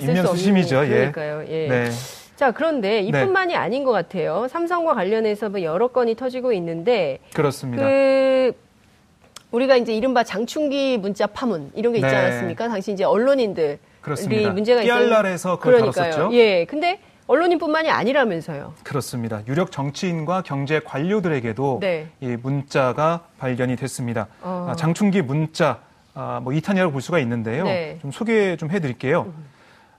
없는- 0.83 0.83
예. 0.85 0.89
그러니까요. 0.89 1.43
예. 1.47 1.67
네. 1.67 1.89
자, 2.35 2.51
그런데 2.51 2.99
이뿐만이 3.01 3.55
아닌 3.55 3.83
것 3.83 3.91
같아요. 3.91 4.47
삼성과 4.49 4.95
관련해서 4.95 5.49
뭐 5.49 5.61
여러 5.61 5.87
건이 5.89 6.15
터지고 6.15 6.51
있는데 6.53 7.19
그렇습니다. 7.33 7.83
그 7.85 8.53
우리가 9.51 9.75
이제 9.77 9.93
이른바 9.93 10.23
장충기 10.23 10.97
문자 10.97 11.27
파문 11.27 11.71
이런 11.75 11.93
게 11.93 11.99
있지 11.99 12.09
네. 12.09 12.15
않았습니까? 12.15 12.67
당시 12.69 12.91
이제 12.91 13.03
언론인들이 13.03 13.77
그렇습니다. 14.01 14.49
문제가 14.51 14.81
있어요. 14.81 14.97
띠알랄에서 14.99 15.57
그걸 15.59 15.73
그러니까요. 15.75 16.11
다뤘었죠. 16.11 16.35
예. 16.35 16.65
근데 16.65 16.99
언론인뿐만이 17.27 17.89
아니라면서요. 17.89 18.73
그렇습니다. 18.83 19.41
유력 19.47 19.71
정치인과 19.71 20.43
경제 20.43 20.79
관료들에게도 20.79 21.79
네. 21.81 22.07
이 22.19 22.37
문자가 22.41 23.21
발견이 23.37 23.75
됐습니다. 23.75 24.27
어. 24.41 24.67
아, 24.69 24.75
장충기 24.75 25.21
문자 25.21 25.79
아, 26.13 26.39
뭐 26.43 26.53
2탄이라고 26.53 26.91
볼 26.91 27.01
수가 27.01 27.19
있는데요. 27.19 27.63
네. 27.63 27.97
좀 28.01 28.11
소개 28.11 28.55
좀 28.57 28.69
해드릴게요. 28.69 29.33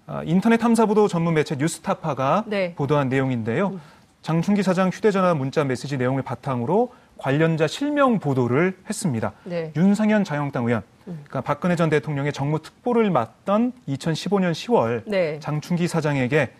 아, 0.06 0.22
인터넷 0.24 0.58
탐사보도 0.58 1.08
전문 1.08 1.34
매체 1.34 1.56
뉴스타파가 1.56 2.44
네. 2.46 2.74
보도한 2.74 3.08
내용인데요. 3.08 3.80
장충기 4.22 4.62
사장 4.62 4.90
휴대전화 4.90 5.34
문자 5.34 5.64
메시지 5.64 5.96
내용을 5.96 6.22
바탕으로 6.22 6.92
관련자 7.18 7.66
실명 7.66 8.18
보도를 8.18 8.76
했습니다. 8.88 9.32
네. 9.44 9.72
윤상현 9.76 10.24
자유한국당 10.24 10.66
의원, 10.66 10.82
그러니까 11.04 11.40
박근혜 11.42 11.76
전 11.76 11.90
대통령의 11.90 12.32
정무 12.32 12.60
특보를 12.60 13.10
맡던 13.10 13.72
2015년 13.88 14.52
10월 14.52 15.02
네. 15.06 15.38
장충기 15.40 15.88
사장에게 15.88 16.50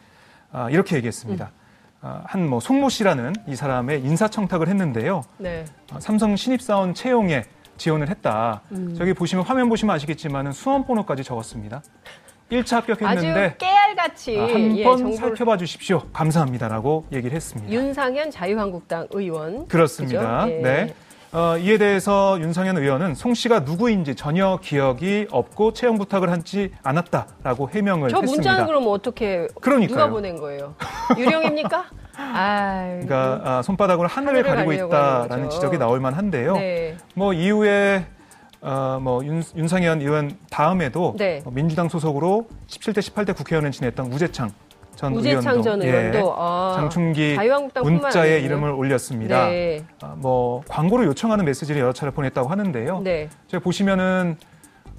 아, 0.54 0.70
이렇게 0.70 0.96
얘기했습니다. 0.96 1.50
한뭐 2.00 2.61
송모 2.61 2.90
씨라는 2.90 3.32
이 3.49 3.56
사람의 3.56 4.02
인사청탁을 4.02 4.68
했는데요. 4.68 5.25
네. 5.38 5.64
아, 5.92 5.99
삼성 5.99 6.37
신입사원 6.37 6.94
채용에 6.94 7.44
지원을 7.76 8.08
했다. 8.08 8.61
음. 8.70 8.94
저기 8.96 9.14
보시면 9.14 9.44
화면 9.44 9.68
보시면 9.68 9.96
아시겠지만 9.96 10.52
수험 10.52 10.87
번호까지 10.87 11.25
적었습니다. 11.25 11.82
1차 12.52 12.76
합격했는데 12.76 13.40
아주 13.40 13.56
깨알같이 13.58 14.38
아, 14.38 14.44
한 14.44 14.76
예, 14.76 14.84
번 14.84 14.99
정보를 14.99 15.16
살펴봐 15.16 15.56
주십시오. 15.56 16.02
감사합니다라고 16.12 17.06
얘기를 17.11 17.34
했습니다. 17.34 17.73
윤상현 17.73 18.30
자유한국당 18.30 19.08
의원 19.11 19.66
그렇습니다. 19.66 20.49
예. 20.50 20.61
네. 20.61 20.94
어, 21.35 21.59
이에 21.59 21.79
대해서 21.79 22.38
윤상현 22.41 22.79
의원은 22.79 23.17
송 23.17 23.35
씨가 23.35 23.61
누구인지 23.61 24.14
전혀 24.14 24.57
기억이 24.62 25.26
없고 25.33 25.73
채용 25.73 25.99
부탁을 25.99 26.31
하지 26.31 26.71
않았다라고 26.85 27.71
해명을 27.71 28.09
저 28.11 28.21
했습니다. 28.21 28.50
문자는 28.50 28.67
그럼 28.67 28.85
어떻게 28.87 29.49
그러니까요. 29.61 29.97
누가 29.97 30.09
보낸 30.11 30.38
거예요? 30.38 30.76
유령입니까? 31.19 31.87
아, 32.17 32.85
그러니까 32.87 33.41
아, 33.43 33.62
손바닥으로 33.62 34.07
하늘을, 34.07 34.49
하늘을 34.49 34.64
가리고 34.67 34.87
있다라는. 34.87 35.50
지적이 35.50 35.79
나올 35.79 35.99
만한데요. 35.99 36.55
네. 36.55 36.97
뭐 37.14 37.33
이후에 37.33 38.07
어, 38.61 39.00
뭐 39.03 39.25
윤, 39.25 39.43
윤상현 39.57 40.03
의원 40.03 40.38
다음에도 40.50 41.17
네. 41.19 41.43
어, 41.45 41.50
민주당 41.50 41.88
소속으로 41.88 42.47
17대 42.69 42.99
18대 42.99 43.37
국회의원을 43.37 43.73
지냈던 43.73 44.12
우재창 44.12 44.53
전 44.97 45.13
우재창 45.15 45.41
의원도 45.59 45.63
전 45.63 45.83
의원도 45.83 46.35
아, 46.37 46.75
장충기 46.77 47.37
문자에. 47.83 48.41
이름을 48.41 48.71
올렸습니다. 48.71 49.49
네. 49.49 49.85
아, 50.03 50.15
뭐 50.17 50.63
광고를 50.69 51.07
요청하는 51.07 51.45
메시지를 51.45 51.81
여러 51.81 51.93
차례 51.93 52.11
보냈다고 52.13 52.49
하는데요. 52.49 53.01
네. 53.01 53.29
제가 53.49 53.63
보시면은 53.63 54.37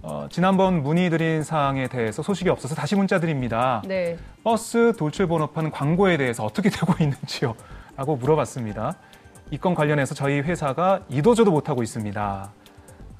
어, 0.01 0.27
지난번 0.29 0.83
문의드린 0.83 1.41
사항에 1.43 1.87
대해서 1.87 2.21
소식이 2.21 2.49
없어서 2.49 2.75
다시 2.75 2.95
문자 2.95 3.19
드립니다. 3.19 3.81
네. 3.87 4.17
버스 4.43 4.93
돌출 4.97 5.27
번호판 5.27 5.71
광고에 5.71 6.17
대해서 6.17 6.43
어떻게 6.45 6.69
되고 6.69 6.93
있는지요? 6.99 7.55
라고 7.97 8.15
물어봤습니다. 8.15 8.95
이 9.51 9.57
건 9.57 9.73
관련해서 9.75 10.13
저희 10.15 10.39
회사가 10.41 11.01
이도저도 11.09 11.51
못하고 11.51 11.81
있습니다. 11.83 12.51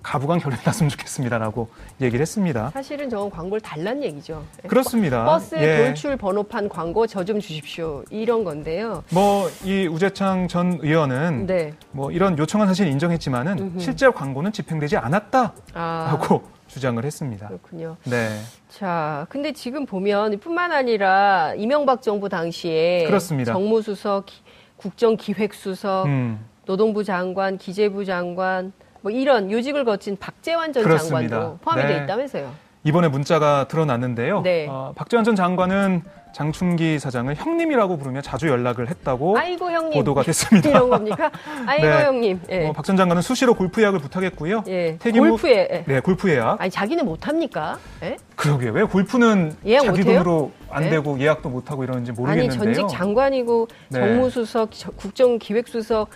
가부간 0.05 0.38
결론이 0.39 0.62
났으면 0.63 0.88
좋겠습니다라고 0.91 1.67
얘기를 2.00 2.21
했습니다. 2.21 2.69
사실은 2.69 3.09
저건 3.09 3.31
광고를 3.31 3.59
달란 3.59 4.03
얘기죠. 4.03 4.45
네. 4.62 4.67
그렇습니다. 4.69 5.25
버스 5.25 5.55
예. 5.55 5.77
돌출 5.77 6.15
번호판 6.15 6.69
광고 6.69 7.07
저 7.07 7.25
좀 7.25 7.39
주십시오. 7.39 8.03
이런 8.12 8.43
건데요. 8.43 9.03
뭐, 9.09 9.50
이 9.63 9.88
우재창 9.88 10.47
전 10.47 10.77
의원은 10.79 11.47
네. 11.47 11.74
뭐 11.91 12.12
이런 12.12 12.38
요청은 12.38 12.67
사실 12.67 12.85
인정했지만은 12.88 13.57
음흠. 13.57 13.79
실제 13.79 14.07
광고는 14.12 14.51
집행되지 14.51 14.95
않았다라고 14.97 15.55
아, 15.74 16.19
주장을 16.67 17.03
했습니다. 17.03 17.47
그렇군요. 17.47 17.97
네. 18.03 18.39
자, 18.69 19.25
근데 19.29 19.53
지금 19.53 19.88
보면 19.88 20.39
뿐만 20.39 20.71
아니라 20.71 21.55
이명박 21.57 22.03
정부 22.03 22.29
당시에 22.29 23.05
그렇습니다. 23.07 23.53
정무수석, 23.53 24.27
기- 24.27 24.41
국정기획수석, 24.77 26.05
음, 26.05 26.45
노동부 26.67 27.03
장관, 27.03 27.57
기재부 27.57 28.05
장관 28.05 28.71
뭐 29.05 29.12
이런 29.12 29.51
요직을 29.51 29.85
거친 29.85 30.17
박재환 30.19 30.74
전 30.74 30.81
그렇습니다. 30.83 31.29
장관도 31.35 31.57
포함이 31.62 31.83
네. 31.83 31.88
돼 32.00 32.03
있다면서요. 32.03 32.51
이번에 32.85 33.07
문자가 33.07 33.67
드러났는데요. 33.67 34.41
네. 34.41 34.65
어, 34.67 34.93
박지원 34.95 35.24
전 35.24 35.35
장관은 35.35 36.01
장충기 36.33 36.97
사장을 37.00 37.33
형님이라고 37.33 37.97
부르며 37.97 38.21
자주 38.21 38.47
연락을 38.50 38.89
했다고 38.89 39.38
아이고 39.38 39.69
보도가 39.93 40.24
됐습니다. 40.24 40.69
이런 40.69 40.89
겁니까? 40.89 41.31
아이고 41.67 41.85
네. 41.85 42.03
형님. 42.03 42.41
예. 42.50 42.67
어, 42.67 42.74
박전 42.74 42.97
장관은 42.97 43.21
수시로 43.21 43.53
골프 43.53 43.79
예약을 43.81 44.00
부탁했고요. 44.00 44.63
예. 44.67 44.97
태기무- 44.97 45.29
골프에 45.29 45.67
예. 45.71 45.83
네, 45.88 46.00
골프 46.01 46.29
예약. 46.29 46.59
아니 46.59 46.69
자기는 46.71 47.05
못 47.05 47.27
합니까? 47.27 47.77
예? 48.03 48.17
그러게 48.35 48.69
왜 48.69 48.83
골프는 48.83 49.55
예약 49.65 49.85
자기? 49.85 50.03
돈으로 50.03 50.51
안 50.69 50.83
네. 50.83 50.89
되고 50.89 51.17
예약도 51.17 51.47
못 51.47 51.71
하고 51.71 51.83
이러는지 51.85 52.12
아니 52.12 52.19
모르겠는데요. 52.19 52.74
전직 52.74 52.88
장관이고 52.97 53.67
네. 53.89 54.00
정무수석, 54.00 54.69
저- 54.74 54.91
국정기획수석 54.91 56.09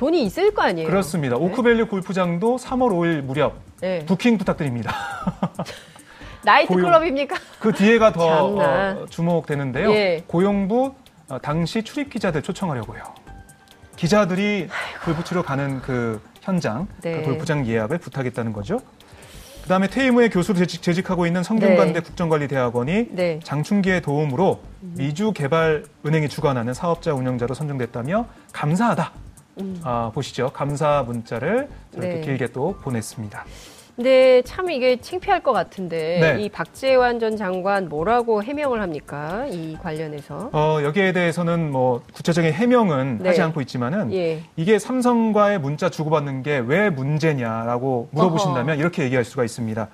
돈이 0.00 0.22
있을 0.24 0.54
거 0.54 0.62
아니에요. 0.62 0.88
그렇습니다. 0.88 1.36
네. 1.36 1.44
오크밸리 1.44 1.82
골프장도 1.82 2.56
3월 2.56 2.88
5일 2.88 3.20
무렵 3.20 3.56
네. 3.82 4.02
부킹 4.06 4.38
부탁드립니다. 4.38 4.94
나이트 6.42 6.72
고용. 6.72 6.86
클럽입니까? 6.86 7.36
그 7.58 7.74
뒤에가 7.74 8.10
더. 8.12 8.46
어, 8.56 9.06
주목되는데요. 9.10 9.92
예. 9.92 10.24
고용부 10.26 10.94
어, 11.28 11.38
당시 11.42 11.82
출입 11.82 12.08
기자들 12.08 12.40
초청하려고요. 12.40 13.02
기자들이 13.96 14.68
골프 15.04 15.22
치러 15.22 15.42
가는 15.42 15.82
그 15.82 16.18
현장, 16.40 16.88
네. 17.02 17.20
그 17.20 17.24
골프장 17.24 17.66
예약을 17.66 17.98
부탁했다는 17.98 18.54
거죠. 18.54 18.80
그다음에 19.64 19.86
퇴임 19.86 20.14
후에 20.14 20.30
교수로 20.30 20.56
재직, 20.56 20.80
재직 20.80 21.10
하고 21.10 21.26
있는 21.26 21.42
성균관대 21.42 21.92
네. 21.92 22.00
국정관리대학원이 22.00 23.08
네. 23.10 23.40
장충기의 23.44 24.00
도움으로 24.00 24.62
미주개발은행이 24.80 26.30
주관하는 26.30 26.72
사업자 26.72 27.12
운영자로 27.12 27.52
선정됐다며 27.52 28.26
감사하다. 28.54 29.12
아, 29.84 30.10
보시죠. 30.14 30.50
감사 30.52 31.02
문자를 31.06 31.68
저렇게 31.92 32.14
네. 32.14 32.20
길게 32.20 32.48
또 32.48 32.76
보냈습니다. 32.82 33.44
근데 33.96 34.40
참 34.42 34.70
이게 34.70 34.96
창피할 34.98 35.42
것 35.42 35.52
같은데 35.52 36.20
네. 36.36 36.42
이 36.42 36.48
박재환 36.48 37.20
전 37.20 37.36
장관 37.36 37.88
뭐라고 37.90 38.42
해명을 38.42 38.80
합니까? 38.80 39.44
이 39.50 39.76
관련해서. 39.82 40.48
어, 40.52 40.78
여기에 40.82 41.12
대해서는 41.12 41.70
뭐 41.70 42.00
구체적인 42.14 42.50
해명은 42.52 43.18
네. 43.18 43.28
하지 43.28 43.42
않고 43.42 43.60
있지만은 43.60 44.10
예. 44.14 44.42
이게 44.56 44.78
삼성과의 44.78 45.60
문자 45.60 45.90
주고받는 45.90 46.42
게 46.42 46.60
왜 46.60 46.88
문제냐라고 46.88 48.08
물어보신다면 48.12 48.78
이렇게 48.78 49.02
얘기할 49.04 49.24
수가 49.24 49.44
있습니다. 49.44 49.88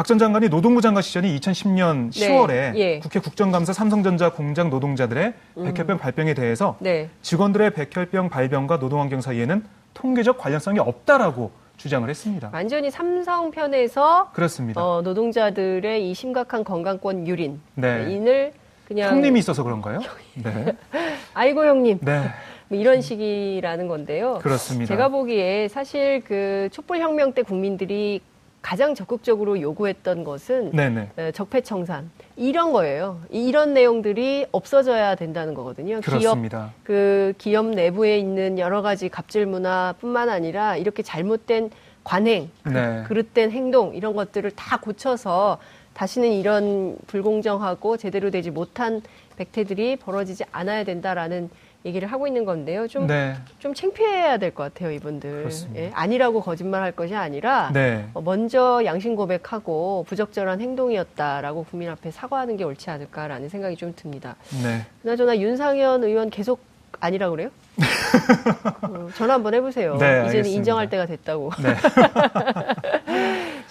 박 0.00 0.06
전 0.06 0.16
장관이 0.16 0.48
노동부 0.48 0.80
장관 0.80 1.02
시절인 1.02 1.36
2010년 1.38 2.10
네. 2.14 2.28
10월에 2.30 2.74
예. 2.76 2.98
국회 3.00 3.20
국정감사 3.20 3.74
삼성전자 3.74 4.32
공장 4.32 4.70
노동자들의 4.70 5.34
음. 5.58 5.64
백혈병 5.64 5.98
발병에 5.98 6.32
대해서 6.32 6.78
네. 6.80 7.10
직원들의 7.20 7.74
백혈병 7.74 8.30
발병과 8.30 8.78
노동환경 8.78 9.20
사이에는 9.20 9.62
통계적 9.92 10.38
관련성이 10.38 10.78
없다라고 10.78 11.50
주장을 11.76 12.08
했습니다. 12.08 12.48
완전히 12.50 12.90
삼성 12.90 13.50
편에서 13.50 14.30
그렇습니다. 14.32 14.82
어, 14.82 15.02
노동자들의 15.02 16.10
이 16.10 16.14
심각한 16.14 16.64
건강권 16.64 17.26
유린 17.26 17.60
네. 17.74 18.10
인을 18.10 18.54
그냥 18.88 19.10
형님이 19.10 19.40
있어서 19.40 19.62
그런가요? 19.62 20.00
네. 20.42 20.76
아이고 21.34 21.66
형님 21.66 21.98
네. 22.00 22.22
뭐 22.68 22.78
이런 22.78 23.02
식이라는 23.02 23.86
건데요. 23.86 24.38
그렇습니다. 24.40 24.86
제가 24.94 25.08
보기에 25.08 25.68
사실 25.68 26.22
그 26.24 26.70
촛불 26.72 27.00
혁명 27.00 27.34
때 27.34 27.42
국민들이 27.42 28.22
가장 28.62 28.94
적극적으로 28.94 29.60
요구했던 29.60 30.22
것은 30.24 30.72
네네. 30.72 31.10
에, 31.18 31.32
적폐 31.32 31.62
청산 31.62 32.10
이런 32.36 32.72
거예요. 32.72 33.20
이- 33.30 33.48
이런 33.48 33.72
내용들이 33.74 34.46
없어져야 34.52 35.14
된다는 35.14 35.54
거거든요. 35.54 36.00
기업 36.00 36.04
그렇습니다. 36.20 36.72
그 36.84 37.32
기업 37.38 37.66
내부에 37.66 38.18
있는 38.18 38.58
여러 38.58 38.82
가지 38.82 39.08
갑질 39.08 39.46
문화뿐만 39.46 40.28
아니라 40.28 40.76
이렇게 40.76 41.02
잘못된 41.02 41.70
관행, 42.04 42.50
네. 42.64 43.02
그릇된 43.06 43.50
행동 43.50 43.94
이런 43.94 44.14
것들을 44.14 44.50
다 44.52 44.78
고쳐서 44.78 45.58
다시는 45.94 46.32
이런 46.32 46.96
불공정하고 47.06 47.96
제대로 47.96 48.30
되지 48.30 48.50
못한 48.50 49.02
백태들이 49.36 49.96
벌어지지 49.96 50.44
않아야 50.52 50.84
된다라는 50.84 51.50
얘기를 51.84 52.06
하고 52.12 52.26
있는 52.26 52.44
건데요. 52.44 52.86
좀, 52.88 53.06
네. 53.06 53.34
좀 53.58 53.72
창피해야 53.72 54.36
될 54.36 54.52
것 54.52 54.62
같아요, 54.64 54.90
이분들. 54.90 55.48
예, 55.76 55.90
아니라고 55.94 56.42
거짓말 56.42 56.82
할 56.82 56.92
것이 56.92 57.14
아니라 57.14 57.70
네. 57.72 58.06
어, 58.12 58.20
먼저 58.20 58.82
양심 58.84 59.16
고백하고 59.16 60.04
부적절한 60.08 60.60
행동이었다라고 60.60 61.64
국민 61.64 61.88
앞에 61.88 62.10
사과하는 62.10 62.56
게 62.58 62.64
옳지 62.64 62.90
않을까라는 62.90 63.48
생각이 63.48 63.76
좀 63.76 63.94
듭니다. 63.96 64.36
네. 64.62 64.84
그나저나 65.02 65.38
윤상현 65.38 66.04
의원 66.04 66.28
계속 66.28 66.60
아니라 67.00 67.30
그래요? 67.30 67.48
어, 68.82 69.08
전화 69.16 69.34
한번 69.34 69.54
해보세요. 69.54 69.92
네, 69.96 70.06
이제는 70.06 70.26
알겠습니다. 70.26 70.48
인정할 70.58 70.90
때가 70.90 71.06
됐다고. 71.06 71.50
네. 71.62 71.74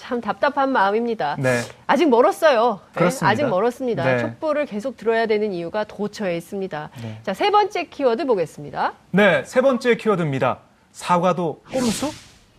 참 0.09 0.21
답답한 0.21 0.71
마음입니다. 0.71 1.35
네. 1.37 1.61
아직 1.85 2.09
멀었어요. 2.09 2.79
네, 2.93 2.97
그렇습니다. 2.97 3.27
아직 3.29 3.47
멀었습니다. 3.47 4.03
네. 4.03 4.17
촛불을 4.17 4.65
계속 4.65 4.97
들어야 4.97 5.27
되는 5.27 5.53
이유가 5.53 5.83
도처에 5.83 6.35
있습니다. 6.35 6.89
네. 7.03 7.19
자, 7.21 7.35
세 7.35 7.51
번째 7.51 7.83
키워드 7.83 8.25
보겠습니다. 8.25 8.93
네, 9.11 9.43
세 9.45 9.61
번째 9.61 9.97
키워드입니다. 9.97 10.57
사과도 10.91 11.61
꼼수? 11.71 12.11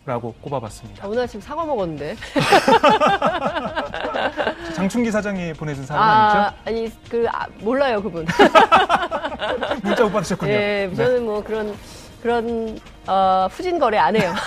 라고 0.07 0.33
꼽아봤습니다. 0.41 1.03
자, 1.03 1.09
오늘 1.09 1.25
아침 1.25 1.41
사과 1.41 1.65
먹었는데. 1.65 2.15
장충기 4.75 5.11
사장이 5.11 5.53
보내준 5.55 5.85
사연 5.85 6.01
아, 6.01 6.55
아니, 6.65 6.89
그, 7.09 7.27
아, 7.33 7.47
몰라요, 7.59 8.01
그분. 8.01 8.25
아니죠? 8.29 9.81
문자 9.83 10.05
못 10.05 10.13
받으셨군요. 10.13 10.53
예, 10.53 10.87
네. 10.89 10.95
저는 10.95 11.25
뭐 11.25 11.43
그런, 11.43 11.77
그런, 12.23 12.79
어, 13.09 13.49
후진 13.51 13.81
거래 13.81 13.99
안 13.99 14.15
해요. 14.15 14.33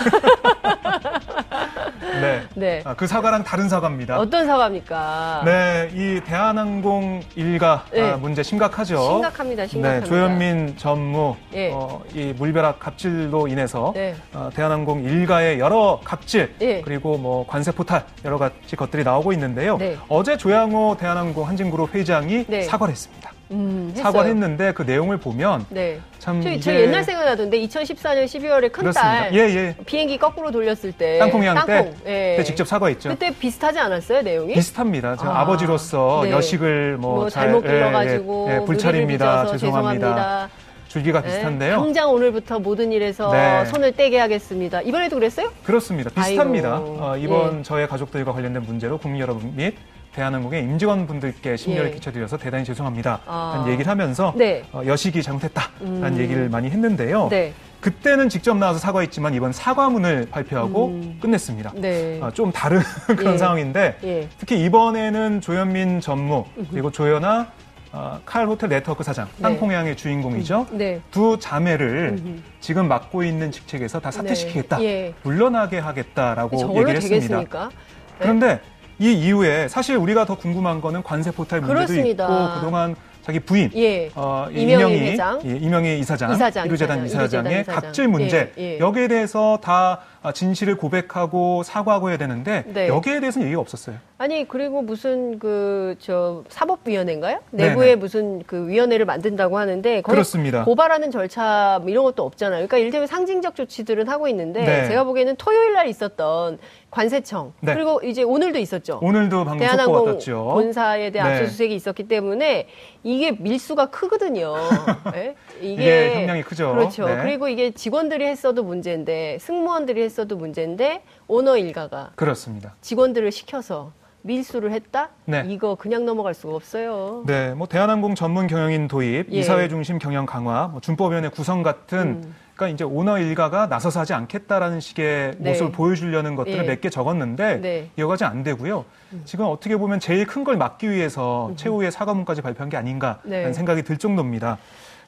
네. 2.20 2.42
네. 2.54 2.82
아, 2.84 2.94
그 2.94 3.06
사과랑 3.06 3.44
다른 3.44 3.68
사과입니다. 3.68 4.18
어떤 4.18 4.46
사과입니까? 4.46 5.42
네, 5.44 5.90
이 5.94 6.20
대한항공 6.24 7.22
일가 7.36 7.84
네. 7.92 8.12
아, 8.12 8.16
문제 8.16 8.42
심각하죠. 8.42 8.96
심각합니다, 8.96 9.66
심각합니다. 9.66 10.04
네, 10.04 10.06
조현민 10.08 10.76
전무 10.76 11.36
예. 11.54 11.70
어, 11.72 12.02
이 12.14 12.32
물벼락 12.36 12.78
갑질로 12.78 13.48
인해서 13.48 13.92
네. 13.94 14.14
어, 14.32 14.50
대한항공 14.54 15.04
일가의 15.04 15.58
여러 15.58 16.00
갑질 16.04 16.54
예. 16.60 16.80
그리고 16.82 17.18
뭐 17.18 17.46
관세 17.46 17.70
포탈 17.72 18.04
여러 18.24 18.38
가지 18.38 18.76
것들이 18.76 19.04
나오고 19.04 19.32
있는데요. 19.32 19.76
네. 19.76 19.96
어제 20.08 20.36
조양호 20.36 20.96
대한항공 20.98 21.46
한진그룹 21.48 21.94
회장이 21.94 22.46
네. 22.46 22.62
사과를 22.62 22.92
했습니다. 22.92 23.33
음, 23.54 23.88
했어요. 23.90 24.02
사과를 24.02 24.30
했는데 24.30 24.72
그 24.72 24.82
내용을 24.82 25.18
보면 25.18 25.66
네. 25.68 26.00
참 26.18 26.42
저, 26.42 26.58
저 26.58 26.74
옛날 26.74 27.04
생각나던데 27.04 27.58
2014년 27.60 28.24
12월에 28.24 28.72
그렇습니다. 28.72 29.28
큰딸 29.28 29.34
예, 29.34 29.38
예. 29.38 29.76
비행기 29.86 30.18
거꾸로 30.18 30.50
돌렸을 30.50 30.92
때 30.92 31.18
땅콩양 31.18 31.66
때, 31.66 31.72
땅콩, 31.72 31.94
예. 32.06 32.34
그때 32.36 32.44
직접 32.44 32.66
사과했죠. 32.66 33.10
그때 33.10 33.30
비슷하지 33.30 33.78
않았어요 33.78 34.22
내용이? 34.22 34.54
비슷합니다. 34.54 35.16
아, 35.20 35.40
아, 35.40 35.46
버지로서 35.46 36.22
네. 36.24 36.30
여식을 36.32 36.96
뭐, 36.98 37.14
뭐 37.16 37.30
잘- 37.30 37.44
잘못 37.44 37.64
예, 37.64 37.68
예, 37.68 37.72
길러가지고 37.74 38.48
예, 38.50 38.64
불찰입니다. 38.64 39.42
늦어서 39.42 39.56
죄송합니다. 39.56 40.06
죄송합니다. 40.08 40.48
줄기가 40.88 41.22
네, 41.22 41.26
비슷한데요. 41.28 41.76
당장 41.76 42.10
오늘부터 42.12 42.60
모든 42.60 42.92
일에서 42.92 43.32
네. 43.32 43.64
손을 43.66 43.92
떼게 43.92 44.18
하겠습니다. 44.18 44.80
이번에도 44.82 45.16
그랬어요? 45.16 45.50
그렇습니다. 45.64 46.10
비슷합니다. 46.10 46.76
어, 46.80 47.16
이번 47.18 47.58
예. 47.58 47.62
저의 47.62 47.88
가족들과 47.88 48.32
관련된 48.32 48.62
문제로 48.62 48.96
국민 48.98 49.20
여러분 49.20 49.52
및 49.56 49.74
대한항공의 50.14 50.62
임직원 50.62 51.06
분들께 51.06 51.56
심려를 51.56 51.90
예. 51.90 51.94
끼쳐드려서 51.94 52.38
대단히 52.38 52.64
죄송합니다. 52.64 53.20
아. 53.26 53.54
라는 53.56 53.72
얘기를 53.72 53.90
하면서 53.90 54.32
네. 54.36 54.62
어, 54.72 54.82
여식이 54.86 55.22
잘못했다라는 55.22 56.02
음. 56.04 56.18
얘기를 56.18 56.48
많이 56.48 56.70
했는데요. 56.70 57.28
네. 57.30 57.52
그때는 57.80 58.28
직접 58.28 58.56
나와서 58.56 58.78
사과했지만 58.78 59.34
이번 59.34 59.52
사과문을 59.52 60.28
발표하고 60.30 60.86
음. 60.86 61.18
끝냈습니다. 61.20 61.72
네. 61.74 62.20
어, 62.22 62.30
좀 62.30 62.50
다른 62.52 62.80
그런 63.16 63.34
예. 63.34 63.38
상황인데 63.38 63.98
예. 64.04 64.28
특히 64.38 64.64
이번에는 64.64 65.40
조현민 65.40 66.00
전무 66.00 66.44
그리고 66.70 66.90
조연아 66.90 67.48
어, 67.92 68.20
칼 68.24 68.46
호텔 68.46 68.70
네트워크 68.70 69.04
사장 69.04 69.28
네. 69.36 69.42
땅콩양의 69.42 69.96
주인공이죠. 69.96 70.66
네. 70.72 71.00
두 71.10 71.38
자매를 71.38 72.16
음흠. 72.18 72.42
지금 72.60 72.88
맡고 72.88 73.22
있는 73.22 73.52
직책에서 73.52 74.00
다 74.00 74.10
사퇴시키겠다. 74.10 74.78
네. 74.78 74.84
예. 74.84 75.14
물러나게 75.22 75.78
하겠다라고 75.78 76.56
얘기를 76.76 76.96
했습니다. 76.96 77.08
되겠습니까? 77.08 77.68
네. 77.68 77.74
그런데 78.18 78.60
이 78.98 79.12
이후에 79.12 79.68
사실 79.68 79.96
우리가 79.96 80.24
더 80.24 80.36
궁금한 80.36 80.80
거는 80.80 81.02
관세 81.02 81.30
포탈 81.30 81.60
문제도 81.60 81.74
그렇습니다. 81.86 82.24
있고 82.24 82.54
그동안 82.60 82.94
자기 83.22 83.40
부인 83.40 83.70
예. 83.74 84.10
어, 84.14 84.46
이 84.52 84.60
이명희 84.62 84.94
이명희 84.94 85.10
회장. 85.12 85.40
예, 85.46 85.56
이명희 85.56 85.98
이사장, 86.00 86.32
이사장, 86.32 86.66
이루재단 86.66 87.06
이사장, 87.06 87.24
이사장의 87.24 87.60
이사장. 87.62 87.80
갑질 87.82 88.08
문제 88.08 88.52
예, 88.58 88.62
예. 88.74 88.78
여기에 88.78 89.08
대해서 89.08 89.58
다 89.62 89.72
아, 89.72 89.98
진실을 90.32 90.76
고백하고 90.76 91.62
사과하고 91.62 92.10
해야 92.10 92.16
되는데 92.16 92.64
네. 92.66 92.88
여기에 92.88 93.20
대해서는 93.20 93.46
얘기가 93.46 93.60
없었어요. 93.60 93.96
아니 94.18 94.46
그리고 94.46 94.80
무슨 94.82 95.38
그 95.38 95.84
저 95.98 96.44
사법위원회인가요? 96.48 97.40
네네. 97.50 97.68
내부에 97.70 97.96
무슨 97.96 98.42
그 98.46 98.68
위원회를 98.68 99.06
만든다고 99.06 99.58
하는데 99.58 100.02
그렇습니다. 100.02 100.64
고발하는 100.64 101.10
절차 101.10 101.78
뭐 101.80 101.90
이런 101.90 102.04
것도 102.04 102.24
없잖아요. 102.24 102.66
그러니까 102.66 102.78
일테면 102.78 103.06
상징적 103.06 103.54
조치들은 103.54 104.08
하고 104.08 104.28
있는데 104.28 104.62
네. 104.64 104.88
제가 104.88 105.04
보기에는 105.04 105.36
토요일 105.36 105.72
날 105.72 105.88
있었던 105.88 106.58
관세청 106.90 107.52
네. 107.60 107.74
그리고 107.74 108.00
이제 108.02 108.22
오늘도 108.22 108.58
있었죠. 108.58 109.00
오늘도 109.02 109.44
방금 109.44 109.58
대한항공 109.58 110.04
떴죠. 110.06 110.50
본사에 110.52 111.10
대한 111.10 111.32
네. 111.32 111.38
압수수색이 111.38 111.74
있었기 111.74 112.08
때문에 112.08 112.68
이게 113.02 113.32
밀수가 113.32 113.86
크거든요. 113.86 114.54
예? 115.16 115.34
이게 115.60 116.14
형량이 116.14 116.42
크죠. 116.42 116.72
그렇죠. 116.74 117.06
네. 117.06 117.16
그리고 117.22 117.48
이게 117.48 117.70
직원들이 117.70 118.24
했어도 118.26 118.62
문제인데 118.64 119.38
승무원들이 119.40 120.02
했어도 120.02 120.36
문제인데 120.36 121.02
오너 121.28 121.56
일가가 121.58 122.12
그렇습니다. 122.16 122.74
직원들을 122.80 123.30
시켜서 123.32 123.92
밀수를 124.22 124.72
했다? 124.72 125.10
네. 125.26 125.44
이거 125.48 125.74
그냥 125.74 126.06
넘어갈 126.06 126.32
수가 126.32 126.54
없어요. 126.54 127.24
네, 127.26 127.52
뭐 127.52 127.66
대한항공 127.66 128.14
전문 128.14 128.46
경영인 128.46 128.88
도입, 128.88 129.26
예. 129.30 129.38
이사회 129.38 129.68
중심 129.68 129.98
경영 129.98 130.24
강화, 130.24 130.66
뭐 130.68 130.80
준법위원회 130.80 131.28
구성 131.28 131.62
같은 131.62 131.98
음. 131.98 132.34
그러니까 132.56 132.74
이제 132.74 132.84
오너 132.84 133.18
일가가 133.18 133.66
나서서 133.66 134.00
하지 134.00 134.14
않겠다라는 134.14 134.80
식의 134.80 135.32
네. 135.38 135.50
모습을 135.50 135.72
보여주려는 135.72 136.36
것들을 136.36 136.56
예. 136.64 136.68
몇개 136.68 136.88
적었는데 136.88 137.60
네. 137.60 137.80
음. 137.80 137.90
이어가지 137.98 138.24
안 138.24 138.42
되고요. 138.42 138.86
지금 139.26 139.44
어떻게 139.44 139.76
보면 139.76 140.00
제일 140.00 140.26
큰 140.26 140.42
걸 140.44 140.56
막기 140.56 140.90
위해서 140.90 141.52
최후의 141.56 141.92
사과문까지 141.92 142.40
발표한 142.40 142.70
게 142.70 142.76
아닌가라는 142.78 143.20
네. 143.24 143.52
생각이 143.52 143.82
들 143.82 143.98
정도입니다. 143.98 144.56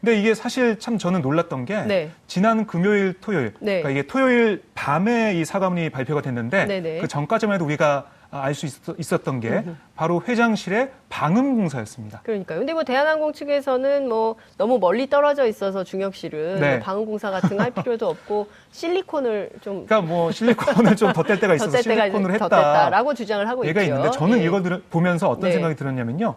근데 0.00 0.18
이게 0.20 0.35
사실 0.35 0.78
참 0.78 0.98
저는 0.98 1.22
놀랐던 1.22 1.64
게 1.64 1.82
네. 1.82 2.11
지난 2.26 2.66
금요일, 2.66 3.14
토요일, 3.20 3.54
네. 3.61 3.80
그러니까 3.82 3.90
이게 3.90 4.02
토요일 4.06 4.62
밤에 4.74 5.35
이 5.35 5.44
사과문이 5.44 5.90
발표가 5.90 6.20
됐는데 6.20 6.66
네네. 6.66 7.00
그 7.00 7.09
전까지만 7.09 7.54
해도 7.54 7.64
우리가 7.64 8.06
알 8.28 8.54
수 8.54 8.66
있었던 8.98 9.40
게 9.40 9.62
바로 9.94 10.20
회장실의 10.26 10.90
방음 11.09 11.54
공사였습니다. 11.56 12.20
그러니까요. 12.24 12.59
근데 12.59 12.74
뭐 12.74 12.82
대한항공 12.85 13.32
측에서는 13.32 14.09
뭐 14.09 14.35
너무 14.59 14.78
멀리 14.78 15.09
떨어져 15.09 15.46
있어서 15.46 15.85
씨를 16.14 16.61
네. 16.61 16.70
뭐 16.72 16.80
방음 16.80 17.06
공사 17.06 17.30
같은 17.30 17.56
거 17.56 17.62
할 17.62 17.70
필요도 17.70 18.06
없고 18.06 18.48
실리콘을 18.72 19.50
좀 19.62 19.87
그러니까 19.87 20.00
뭐 20.02 20.30
실리콘을 20.32 20.96
좀 20.96 21.12
덧댈 21.12 21.38
때가 21.40 21.54
있어서 21.54 21.70
덧댈 21.70 21.85
때가 21.94 22.02
실리콘을 22.06 22.32
했다. 22.35 22.48
덧댔다라고 22.48 23.14
주장을 23.14 23.48
하고 23.48 23.64
얘가 23.66 23.80
있죠. 23.82 23.94
있는데 23.94 24.11
저는 24.18 24.40
예. 24.40 24.44
이걸 24.44 24.62
들- 24.62 24.82
보면서 24.90 25.28
어떤 25.30 25.48
네. 25.48 25.52
생각이 25.52 25.76
들었냐면요. 25.76 26.35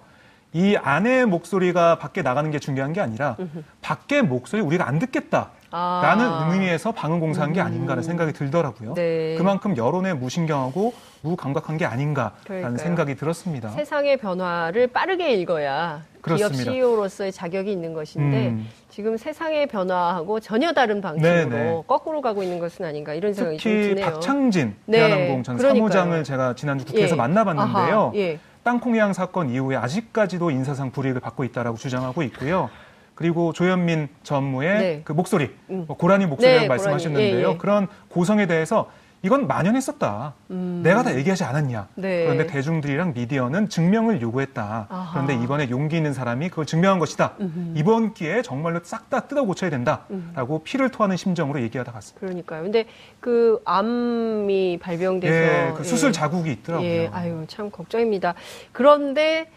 이 0.54 0.76
안의 0.76 1.28
목소리가 1.28 2.00
밖에 2.00 2.22
나가는 2.22 2.50
게 2.50 2.58
중요한 2.60 2.92
게 2.94 3.02
아니라 3.02 3.38
밖의 3.82 4.24
목소리 4.24 4.62
우리가 4.62 4.88
안 4.88 4.98
듣겠다. 5.00 5.52
아. 5.72 6.02
라는 6.04 6.52
의미에서 6.54 6.92
방음 6.94 7.20
공사한 7.20 7.54
게 7.54 7.62
아닌가라는 7.62 8.02
생각이 8.02 8.34
들더라고요. 8.34 8.96
네. 8.96 9.36
그만큼 9.38 9.78
여론에 9.78 10.14
무신경하고 10.16 10.94
무감각한 11.22 11.78
게 11.78 11.86
아닌가라는 11.86 12.36
그러니까요. 12.44 12.78
생각이 12.78 13.16
들었습니다. 13.16 13.70
세상의 13.70 14.18
변화를 14.18 14.88
빠르게 14.88 15.34
읽어야 15.36 16.02
그렇습니다. 16.22 16.64
기업 16.64 16.74
CEO로서의 16.74 17.32
자격이 17.32 17.72
있는 17.72 17.94
것인데 17.94 18.48
음. 18.48 18.68
지금 18.90 19.16
세상의 19.16 19.68
변화하고 19.68 20.40
전혀 20.40 20.74
다른 20.74 21.02
방식으로 21.02 21.50
네네. 21.50 21.84
거꾸로 21.86 22.22
가고 22.22 22.42
있는 22.42 22.58
것은 22.58 22.84
아닌가 22.86 23.14
이런 23.14 23.34
생각이 23.34 23.58
좀 23.60 23.72
특히 23.72 23.90
드네요. 23.90 24.06
박창진 24.06 24.76
네, 24.86 24.98
대한항공 24.98 25.44
전 25.44 25.58
그러니까요. 25.58 25.80
사무장을 25.80 26.24
제가 26.24 26.56
지난주 26.56 26.86
국회에서 26.86 27.14
예. 27.14 27.18
만나봤는데요. 27.18 28.12
예. 28.16 28.40
땅콩해양 28.69 29.13
사건 29.13 29.49
이후에 29.49 29.75
아직까지도 29.77 30.51
인사상 30.51 30.91
불이익을 30.91 31.21
받고 31.21 31.43
있다라고 31.43 31.77
주장하고 31.77 32.21
있고요. 32.23 32.69
그리고 33.15 33.51
조현민 33.51 34.10
전무의 34.21 34.79
네. 34.79 35.01
그 35.03 35.12
목소리, 35.12 35.55
음. 35.71 35.86
뭐 35.88 35.97
고라니 35.97 36.27
목소리라고 36.27 36.62
네, 36.62 36.67
말씀하셨는데요. 36.67 37.32
고라니. 37.32 37.45
예, 37.47 37.53
예. 37.53 37.58
그런 37.58 37.88
고성에 38.10 38.45
대해서 38.45 38.91
이건 39.21 39.47
만연했었다. 39.47 40.34
내가 40.47 41.03
다 41.03 41.13
얘기하지 41.15 41.43
않았냐. 41.43 41.88
음. 41.97 42.01
네. 42.01 42.23
그런데 42.23 42.47
대중들이랑 42.47 43.13
미디어는 43.13 43.67
증명을 43.67 44.21
요구했다. 44.21 44.88
아하. 44.89 45.12
그런데 45.12 45.43
이번에 45.43 45.69
용기 45.69 45.97
있는 45.97 46.13
사람이 46.13 46.49
그걸 46.49 46.65
증명한 46.65 46.99
것이다. 46.99 47.34
이번 47.75 48.13
기회에 48.13 48.41
정말로 48.41 48.79
싹 48.84 49.10
다 49.10 49.21
뜯어 49.21 49.43
고쳐야 49.43 49.71
된다라고 49.71 50.62
피를 50.63 50.89
토하는 50.89 51.17
심정으로 51.17 51.62
얘기하다 51.63 51.91
갔습니다. 51.91 52.19
그러니까요. 52.19 52.62
근데 52.62 52.86
그 53.19 53.60
암이 53.65 54.77
발병돼서 54.79 55.34
예, 55.34 55.73
그 55.75 55.84
수술 55.84 56.10
예. 56.10 56.12
자국이 56.12 56.51
있더라고요. 56.51 56.88
예, 56.88 57.10
아유 57.12 57.43
참 57.47 57.71
걱정입니다. 57.71 58.36
그런데 58.71 59.49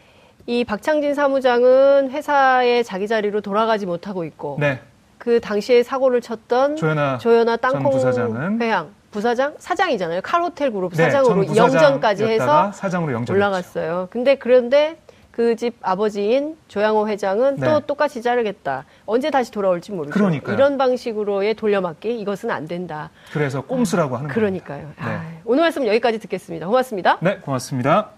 이 0.46 0.64
박창진 0.64 1.12
사무장은 1.14 2.10
회사의 2.12 2.82
자기 2.82 3.06
자리로 3.06 3.42
돌아가지 3.42 3.84
못하고 3.84 4.24
있고 4.24 4.56
네, 4.58 4.80
그 5.18 5.38
당시에 5.38 5.82
사고를 5.82 6.22
쳤던 6.22 6.76
조현아 6.76 7.18
전 7.18 7.46
땅콩 7.60 7.90
부사장은 7.90 8.62
회장 8.62 8.88
부사장 9.12 9.54
사장이잖아요. 9.58 10.22
칼호텔 10.22 10.72
그룹 10.72 10.92
네, 10.94 11.04
사장으로 11.04 11.44
전 11.46 11.56
영전까지 11.56 12.24
해서 12.24 12.72
사장으로 12.72 13.12
영전 13.12 13.36
올라갔어요. 13.36 14.08
근데 14.10 14.34
그런데 14.34 14.96
그 15.30 15.54
집 15.56 15.76
아버지인 15.80 16.56
조양호 16.68 17.08
회장은 17.08 17.56
네. 17.56 17.66
또 17.66 17.80
똑같이 17.80 18.20
자르겠다. 18.20 18.84
언제 19.06 19.30
다시 19.30 19.50
돌아올지 19.50 19.92
모르죠. 19.92 20.12
그러니까요. 20.12 20.54
이런 20.54 20.76
방식으로의 20.76 21.54
돌려막기 21.54 22.20
이것은 22.20 22.50
안 22.50 22.66
된다. 22.66 23.10
그래서 23.32 23.62
꼼수라고 23.62 24.16
하는 24.16 24.28
거예요. 24.28 24.34
그러니까요. 24.34 24.88
네. 24.88 24.94
아, 25.04 25.24
오늘 25.44 25.62
말씀 25.62 25.86
여기까지 25.86 26.18
듣겠습니다. 26.18 26.66
고맙습니다. 26.66 27.18
네, 27.20 27.36
고맙습니다. 27.38 28.10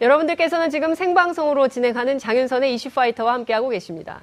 여러분들께서는 0.00 0.70
지금 0.70 0.94
생방송으로 0.94 1.68
진행하는 1.68 2.18
장윤선의 2.18 2.74
이슈파이터와 2.74 3.32
함께하고 3.34 3.68
계십니다. 3.68 4.20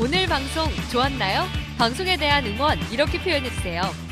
오늘 0.00 0.26
방송 0.26 0.64
좋았나요? 0.92 1.42
방송에 1.78 2.16
대한 2.16 2.44
응원 2.46 2.78
이렇게 2.92 3.18
표현해주세요. 3.18 4.11